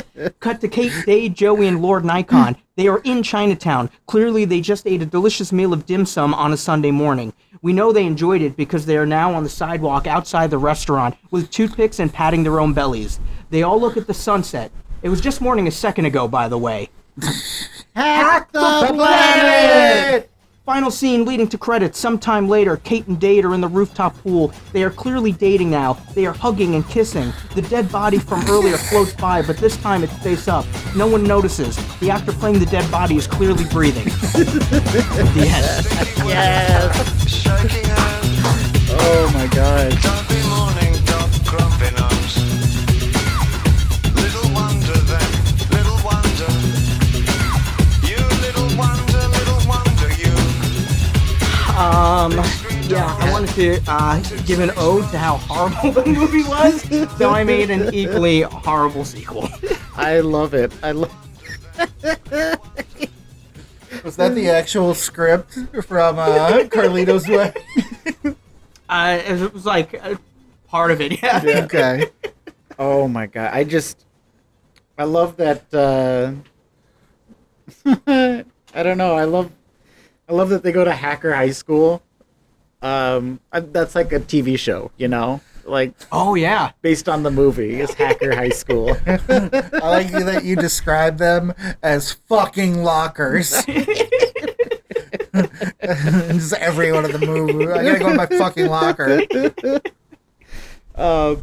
[0.40, 2.56] Cut to Kate, Dade, Joey, and Lord Nikon.
[2.76, 3.90] They are in Chinatown.
[4.06, 7.32] Clearly, they just ate a delicious meal of dim sum on a Sunday morning.
[7.62, 11.16] We know they enjoyed it because they are now on the sidewalk outside the restaurant
[11.30, 13.20] with toothpicks and patting their own bellies.
[13.50, 14.70] They all look at the sunset.
[15.04, 16.88] It was just morning a second ago, by the way.
[17.94, 20.30] Hack the planet!
[20.64, 21.98] Final scene leading to credits.
[21.98, 24.50] Sometime later, Kate and Dade are in the rooftop pool.
[24.72, 25.98] They are clearly dating now.
[26.14, 27.34] They are hugging and kissing.
[27.54, 30.64] The dead body from earlier floats by, but this time it's face up.
[30.96, 31.76] No one notices.
[31.98, 34.04] The actor playing the dead body is clearly breathing.
[34.32, 35.50] the
[36.34, 37.28] end.
[37.28, 37.84] Shaking
[38.96, 40.53] Oh my god.
[51.76, 52.30] Um,
[52.88, 56.82] yeah, I wanted to uh, give an ode to how horrible the movie was,
[57.18, 59.48] so I made an equally horrible sequel.
[59.96, 60.72] I love it.
[60.84, 61.12] I love.
[64.04, 65.52] Was that the actual script
[65.86, 67.52] from uh, Carlito's Way?
[68.86, 70.14] Uh, it was like uh,
[70.68, 71.40] part of it, yeah.
[71.64, 72.10] Okay.
[72.78, 73.50] Oh my god.
[73.52, 74.04] I just.
[74.98, 75.64] I love that.
[75.72, 76.34] uh
[78.74, 79.14] I don't know.
[79.14, 79.50] I love.
[80.28, 82.02] I love that they go to Hacker High School.
[82.82, 86.72] Um, I- that's like a TV show, you know, like Oh yeah.
[86.82, 87.80] based on the movie.
[87.80, 88.90] Is Hacker High School?
[89.06, 89.18] I
[89.88, 93.64] like that you describe them as fucking lockers.
[95.82, 97.66] Just everyone in the movie.
[97.70, 99.22] I gotta go to my fucking locker.
[100.94, 101.42] Um,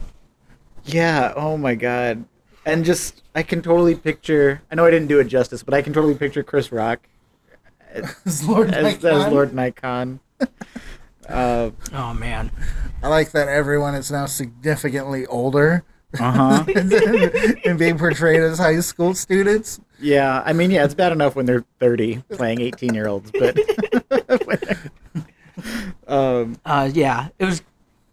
[0.85, 1.33] yeah.
[1.35, 2.23] Oh my god.
[2.65, 4.61] And just, I can totally picture.
[4.71, 6.99] I know I didn't do it justice, but I can totally picture Chris Rock
[8.25, 9.31] As Lord as, as Nikon.
[9.33, 10.19] Lord Nikon.
[11.29, 12.51] Uh Oh man.
[13.03, 15.83] I like that everyone is now significantly older
[16.19, 16.63] Uh huh.
[17.63, 19.79] and being portrayed as high school students.
[20.01, 23.57] Yeah, I mean, yeah, it's bad enough when they're 30 playing 18 year olds, but.
[26.07, 27.29] um, Uh, yeah.
[27.39, 27.61] It was.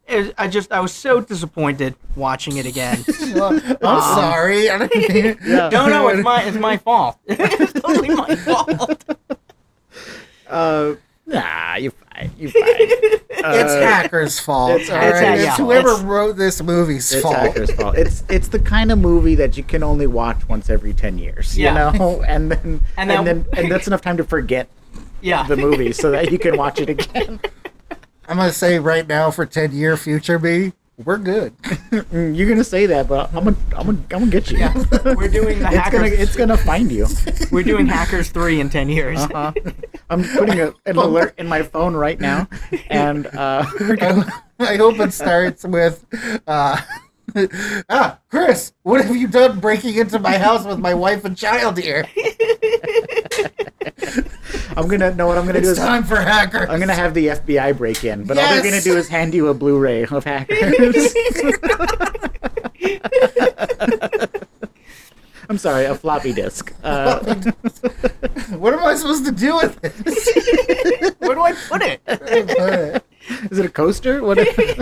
[0.07, 3.05] It was, I just I was so disappointed watching it again.
[3.35, 3.53] Well,
[3.83, 4.71] I'm sorry.
[4.71, 5.69] I didn't mean- yeah.
[5.71, 7.19] no, no, it's my it's my fault.
[7.27, 9.05] it's totally my fault.
[10.49, 10.95] Uh,
[11.27, 12.31] nah, you fine.
[12.39, 12.65] You fine.
[13.41, 14.81] It's Uh, hackers' fault.
[14.81, 15.39] it's all hackers' right?
[15.41, 17.37] It's whoever It's- wrote this movie's It's fault.
[17.37, 17.97] Hacker's fault.
[17.99, 21.57] It's it's the kind of movie that you can only watch once every ten years,
[21.57, 21.93] Yeah.
[21.93, 24.69] you know, and then And and, then- then and that's enough time to forget
[25.21, 25.45] Yeah.
[25.47, 27.41] the movie so that you can watch it again.
[28.29, 30.73] I'm gonna say right now for ten year future me,
[31.05, 31.55] we're good.
[32.13, 34.59] You're gonna say that, but I'm gonna I'm gonna, I'm gonna get you.
[34.59, 34.75] Yeah.
[35.05, 36.13] We're doing the It's gonna hackers.
[36.13, 37.07] it's gonna find you.
[37.53, 39.19] We're doing hackers three in ten years.
[39.21, 39.53] Uh,
[40.11, 42.49] I'm putting a, an alert in my phone right now,
[42.91, 44.25] and uh, I,
[44.59, 46.05] I hope it starts with,
[46.47, 46.81] uh,
[47.89, 51.79] ah, Chris, what have you done breaking into my house with my wife and child
[51.79, 52.07] here?
[54.79, 56.69] I'm gonna know what I'm gonna do It's is time for hackers.
[56.71, 59.49] I'm gonna have the FBI break in, but all they're gonna do is hand you
[59.49, 61.15] a Blu-ray of hackers.
[65.51, 66.73] I'm sorry, a floppy disk.
[66.85, 67.35] Uh,
[68.51, 71.15] What am I supposed to do with this?
[71.19, 72.01] Where do I put it?
[73.51, 74.23] is it a coaster?
[74.23, 74.39] What?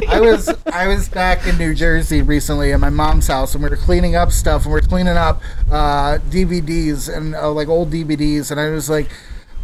[0.09, 3.71] I was I was back in New Jersey recently at my mom's house, and we
[3.71, 5.41] were cleaning up stuff, and we are cleaning up
[5.71, 9.09] uh, DVDs and uh, like old DVDs, and I was like,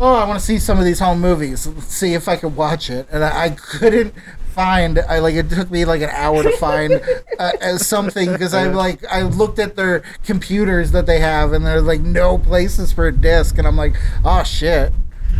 [0.01, 1.67] "Oh, I want to see some of these home movies.
[1.67, 4.15] Let's see if I could watch it." And I, I couldn't
[4.55, 4.99] find.
[4.99, 6.93] I like it took me like an hour to find
[7.39, 11.65] uh, uh, something because I like I looked at their computers that they have, and
[11.65, 14.93] there's like no places for a disc, and I'm like, "Oh shit."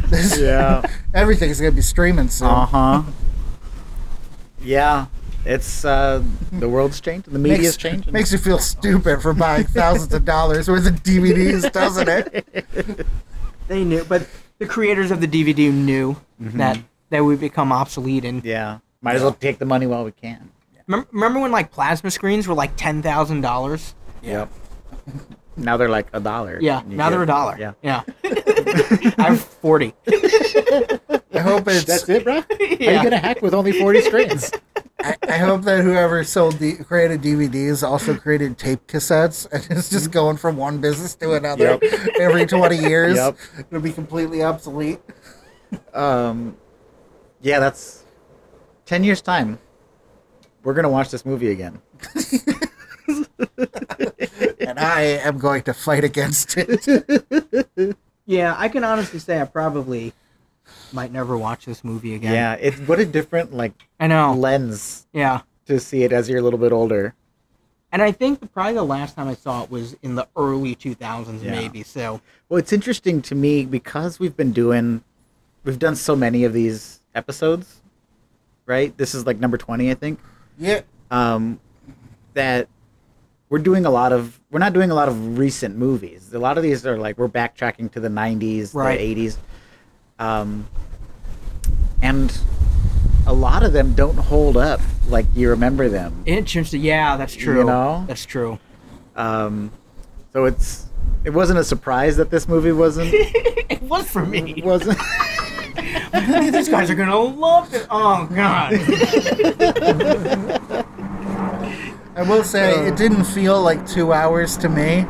[0.09, 0.83] This, Yeah.
[1.15, 2.49] everything's gonna be streaming soon.
[2.49, 3.03] Uh huh.
[4.63, 5.07] Yeah,
[5.45, 6.23] it's uh,
[6.53, 7.33] the world's changing.
[7.33, 8.13] The media's changing.
[8.13, 13.07] Makes you feel stupid for buying thousands of dollars worth of DVDs, doesn't it?
[13.69, 14.27] They knew, but
[14.63, 16.59] the creators of the DVD knew mm-hmm.
[16.59, 16.79] that
[17.11, 18.25] that would become obsolete.
[18.25, 20.51] And yeah, might as well take the money while we can.
[20.87, 23.95] remember, remember when like plasma screens were like ten thousand dollars?
[24.23, 24.51] Yep.
[25.55, 26.59] Now they're like a dollar.
[26.63, 27.59] Yeah, You now they're a dollar.
[27.59, 27.75] Yeah.
[27.83, 28.05] yeah.
[29.19, 29.95] I have forty.
[30.09, 31.85] I hope it's.
[31.85, 32.41] That's it, bro.
[32.41, 32.91] How Yeah.
[32.99, 34.51] you gonna hack with only forty screens?
[35.01, 39.91] I, I hope that whoever sold the created DVDs also created tape cassettes, and it's
[39.91, 41.79] just going from one business to another
[42.21, 43.17] every twenty years.
[43.17, 43.37] Yep.
[43.71, 45.01] It'll be completely obsolete.
[45.95, 46.57] Um,
[47.41, 48.05] yeah, that's
[48.87, 49.59] ten years time.
[50.63, 51.81] We're gonna watch this movie again.
[54.61, 57.97] And I am going to fight against it.
[58.27, 60.13] Yeah, I can honestly say I probably
[60.93, 62.33] might never watch this movie again.
[62.33, 64.33] Yeah, it's what a different like I know.
[64.35, 65.41] lens Yeah.
[65.67, 67.15] to see it as you're a little bit older.
[67.91, 70.75] And I think the, probably the last time I saw it was in the early
[70.75, 71.51] 2000s, Yeah.
[71.51, 71.83] maybe.
[71.83, 75.03] So Well, it's interesting to me because we've been doing,
[75.65, 77.81] we've done so many of these episodes,
[78.67, 78.97] right?
[78.97, 80.21] This is like number 20, I think.
[80.59, 80.83] Yeah.
[81.11, 81.61] um,
[82.35, 82.69] that
[83.53, 86.33] we're doing a lot of we're not doing a lot of recent movies.
[86.33, 88.99] A lot of these are like we're backtracking to the '90s, Right.
[88.99, 89.37] the '80s,
[90.19, 90.67] um,
[92.01, 92.35] and
[93.27, 96.23] a lot of them don't hold up like you remember them.
[96.25, 96.81] interesting.
[96.81, 97.59] Yeah, that's true.
[97.59, 98.05] You know?
[98.09, 98.59] That's true.
[99.17, 99.71] Um,
[100.33, 100.87] so it's
[101.23, 104.55] it wasn't a surprise that this movie wasn't It was for me.
[104.57, 104.99] It wasn't.
[106.53, 107.87] These guys are gonna love it.
[107.91, 108.73] Oh god.
[112.17, 115.07] I will say it didn't feel like two hours to me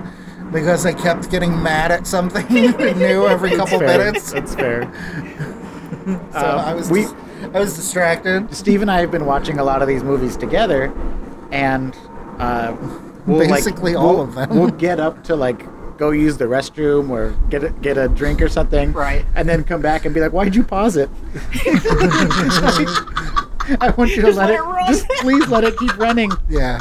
[0.52, 3.98] because I kept getting mad at something new every couple fair.
[3.98, 4.32] minutes.
[4.32, 4.90] That's fair.
[6.32, 7.06] So I was we-
[7.54, 8.52] I was distracted.
[8.52, 10.92] Steve and I have been watching a lot of these movies together,
[11.52, 11.96] and
[12.40, 12.74] uh,
[13.24, 14.50] we'll, like, Basically all we'll- of them.
[14.58, 15.64] We'll get up to like
[15.98, 19.24] go use the restroom or get a, get a drink or something, Right.
[19.36, 21.08] And then come back and be like, "Why'd you pause it?"
[23.80, 24.58] I want you to Just let, let it.
[24.58, 24.86] it run.
[24.92, 26.30] Just please let it keep running.
[26.48, 26.78] Yeah.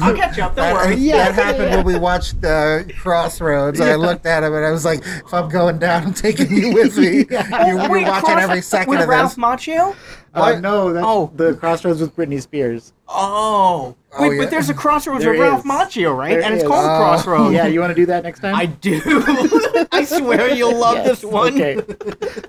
[0.00, 0.54] I'll catch up.
[0.54, 0.94] Don't That, worry.
[0.96, 3.80] Yeah, that happened when we watched uh, Crossroads.
[3.80, 6.52] and I looked at him and I was like, if I'm going down, I'm taking
[6.52, 7.26] you with me.
[7.30, 9.44] You're, you're Wait, watching every second with of Ralph this.
[9.44, 9.92] Macchio?
[9.92, 9.94] Uh,
[10.40, 10.60] What?
[10.60, 11.30] no, that's Oh.
[11.34, 12.92] the Crossroads with Britney Spears.
[13.08, 13.94] Oh.
[14.16, 14.42] Oh, Wait, yeah.
[14.42, 15.70] but there's a crossroads There with Ralph is.
[15.70, 16.30] Macchio, right?
[16.30, 16.68] There and it's is.
[16.68, 16.96] called Oh.
[16.98, 17.54] Crossroads.
[17.54, 18.54] Yeah, you want to do that next time?
[18.54, 19.00] I do.
[19.92, 21.54] I swear you'll love Yes, this one.
[21.60, 21.78] Okay.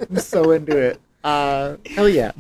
[0.10, 1.02] I'm so into it.
[1.24, 2.32] Uh, hell yeah.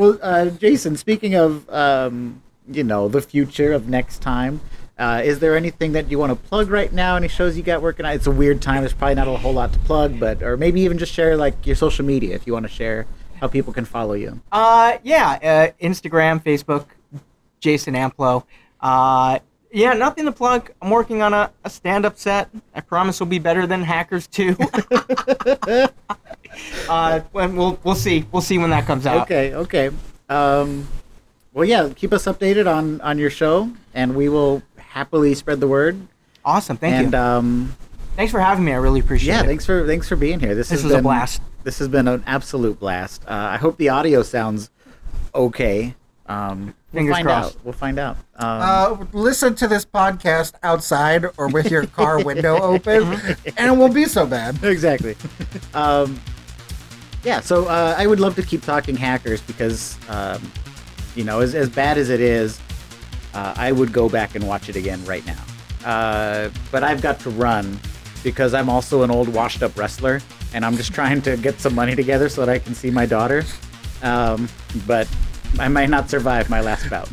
[0.00, 4.62] Well, uh, Jason, speaking of, um, you know, the future of next time,
[4.98, 7.16] uh, is there anything that you want to plug right now?
[7.16, 8.12] Any shows you got working on?
[8.14, 8.80] It's a weird time.
[8.80, 11.66] There's probably not a whole lot to plug, but, or maybe even just share, like,
[11.66, 13.06] your social media if you want to share
[13.42, 14.40] how people can follow you.
[14.50, 16.86] Uh, yeah, uh, Instagram, Facebook,
[17.60, 18.44] Jason Amplo.
[18.80, 19.38] Uh,
[19.70, 20.70] yeah, nothing to plug.
[20.80, 22.48] I'm working on a, a stand-up set.
[22.74, 24.56] I promise will be better than Hackers 2.
[26.88, 28.24] uh, when we'll we'll see.
[28.32, 29.22] We'll see when that comes out.
[29.22, 29.90] Okay, okay.
[30.28, 30.86] Um,
[31.52, 35.66] well, yeah, keep us updated on, on your show, and we will happily spread the
[35.68, 36.00] word.
[36.44, 36.76] Awesome.
[36.76, 37.06] Thank and, you.
[37.06, 37.76] And um,
[38.16, 38.72] Thanks for having me.
[38.72, 39.46] I really appreciate yeah, it.
[39.46, 40.54] thanks for thanks for being here.
[40.54, 41.42] This, This has was a been, blast.
[41.64, 43.22] This has been an absolute blast.
[43.26, 44.70] Uh, I hope the audio sounds
[45.34, 45.94] okay.
[46.26, 47.56] Um, we'll Fingers find crossed.
[47.56, 47.64] out.
[47.64, 48.16] We'll find out.
[48.36, 53.14] Um, Uh, listen to this podcast outside or with your car window open,
[53.56, 54.62] and it won't be so bad.
[54.62, 55.16] exactly.
[55.74, 56.20] um,
[57.24, 60.40] yeah, so uh, I would love to keep talking hackers because, um,
[61.14, 62.60] you know, as, as bad as it is,
[63.34, 65.42] uh, I would go back and watch it again right now.
[65.84, 67.78] Uh, but I've got to run
[68.22, 70.20] because I'm also an old washed up wrestler
[70.52, 73.06] and I'm just trying to get some money together so that I can see my
[73.06, 73.44] daughter.
[74.02, 74.48] Um,
[74.86, 75.08] but
[75.58, 77.08] I might not survive my last bout.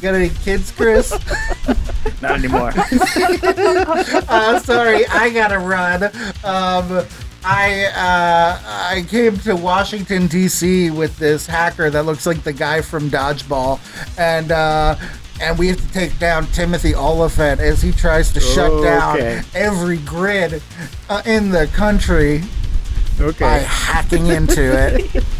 [0.00, 1.12] Got any kids, Chris?
[2.22, 2.72] Not anymore.
[2.76, 6.04] uh, sorry, I gotta run.
[6.44, 7.06] Um,
[7.44, 10.90] I uh, I came to Washington D.C.
[10.90, 13.80] with this hacker that looks like the guy from Dodgeball,
[14.18, 14.96] and uh,
[15.40, 19.96] and we have to take down Timothy Olyphant as he tries to shut down every
[19.98, 20.62] grid
[21.08, 22.42] uh, in the country
[23.18, 23.64] by okay.
[23.66, 25.24] hacking into it.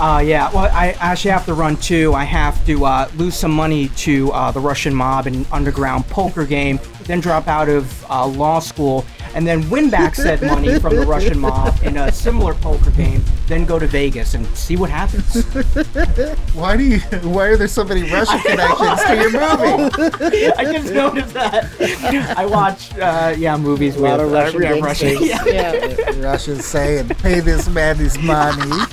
[0.00, 2.14] Uh, yeah, well, I actually have to run too.
[2.14, 6.06] I have to uh, lose some money to uh, the Russian mob in an underground
[6.06, 10.78] poker game, then drop out of uh, law school, and then win back said money
[10.78, 14.74] from the Russian mob in a similar poker game, then go to Vegas and see
[14.74, 15.44] what happens.
[16.54, 17.00] Why do you?
[17.28, 20.46] Why are there so many Russian connections to your movie?
[20.56, 22.34] I just noticed that.
[22.38, 25.20] I watch, uh, yeah, movies A lot with of Russian uh, yeah, gangsters.
[25.20, 25.26] Russian.
[25.26, 26.10] Yeah.
[26.14, 26.20] yeah.
[26.26, 28.86] Russians saying, "Pay this man his money."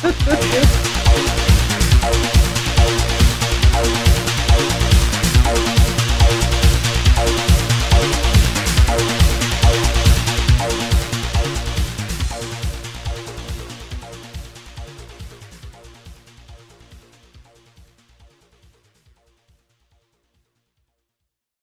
[0.00, 0.87] Thank you.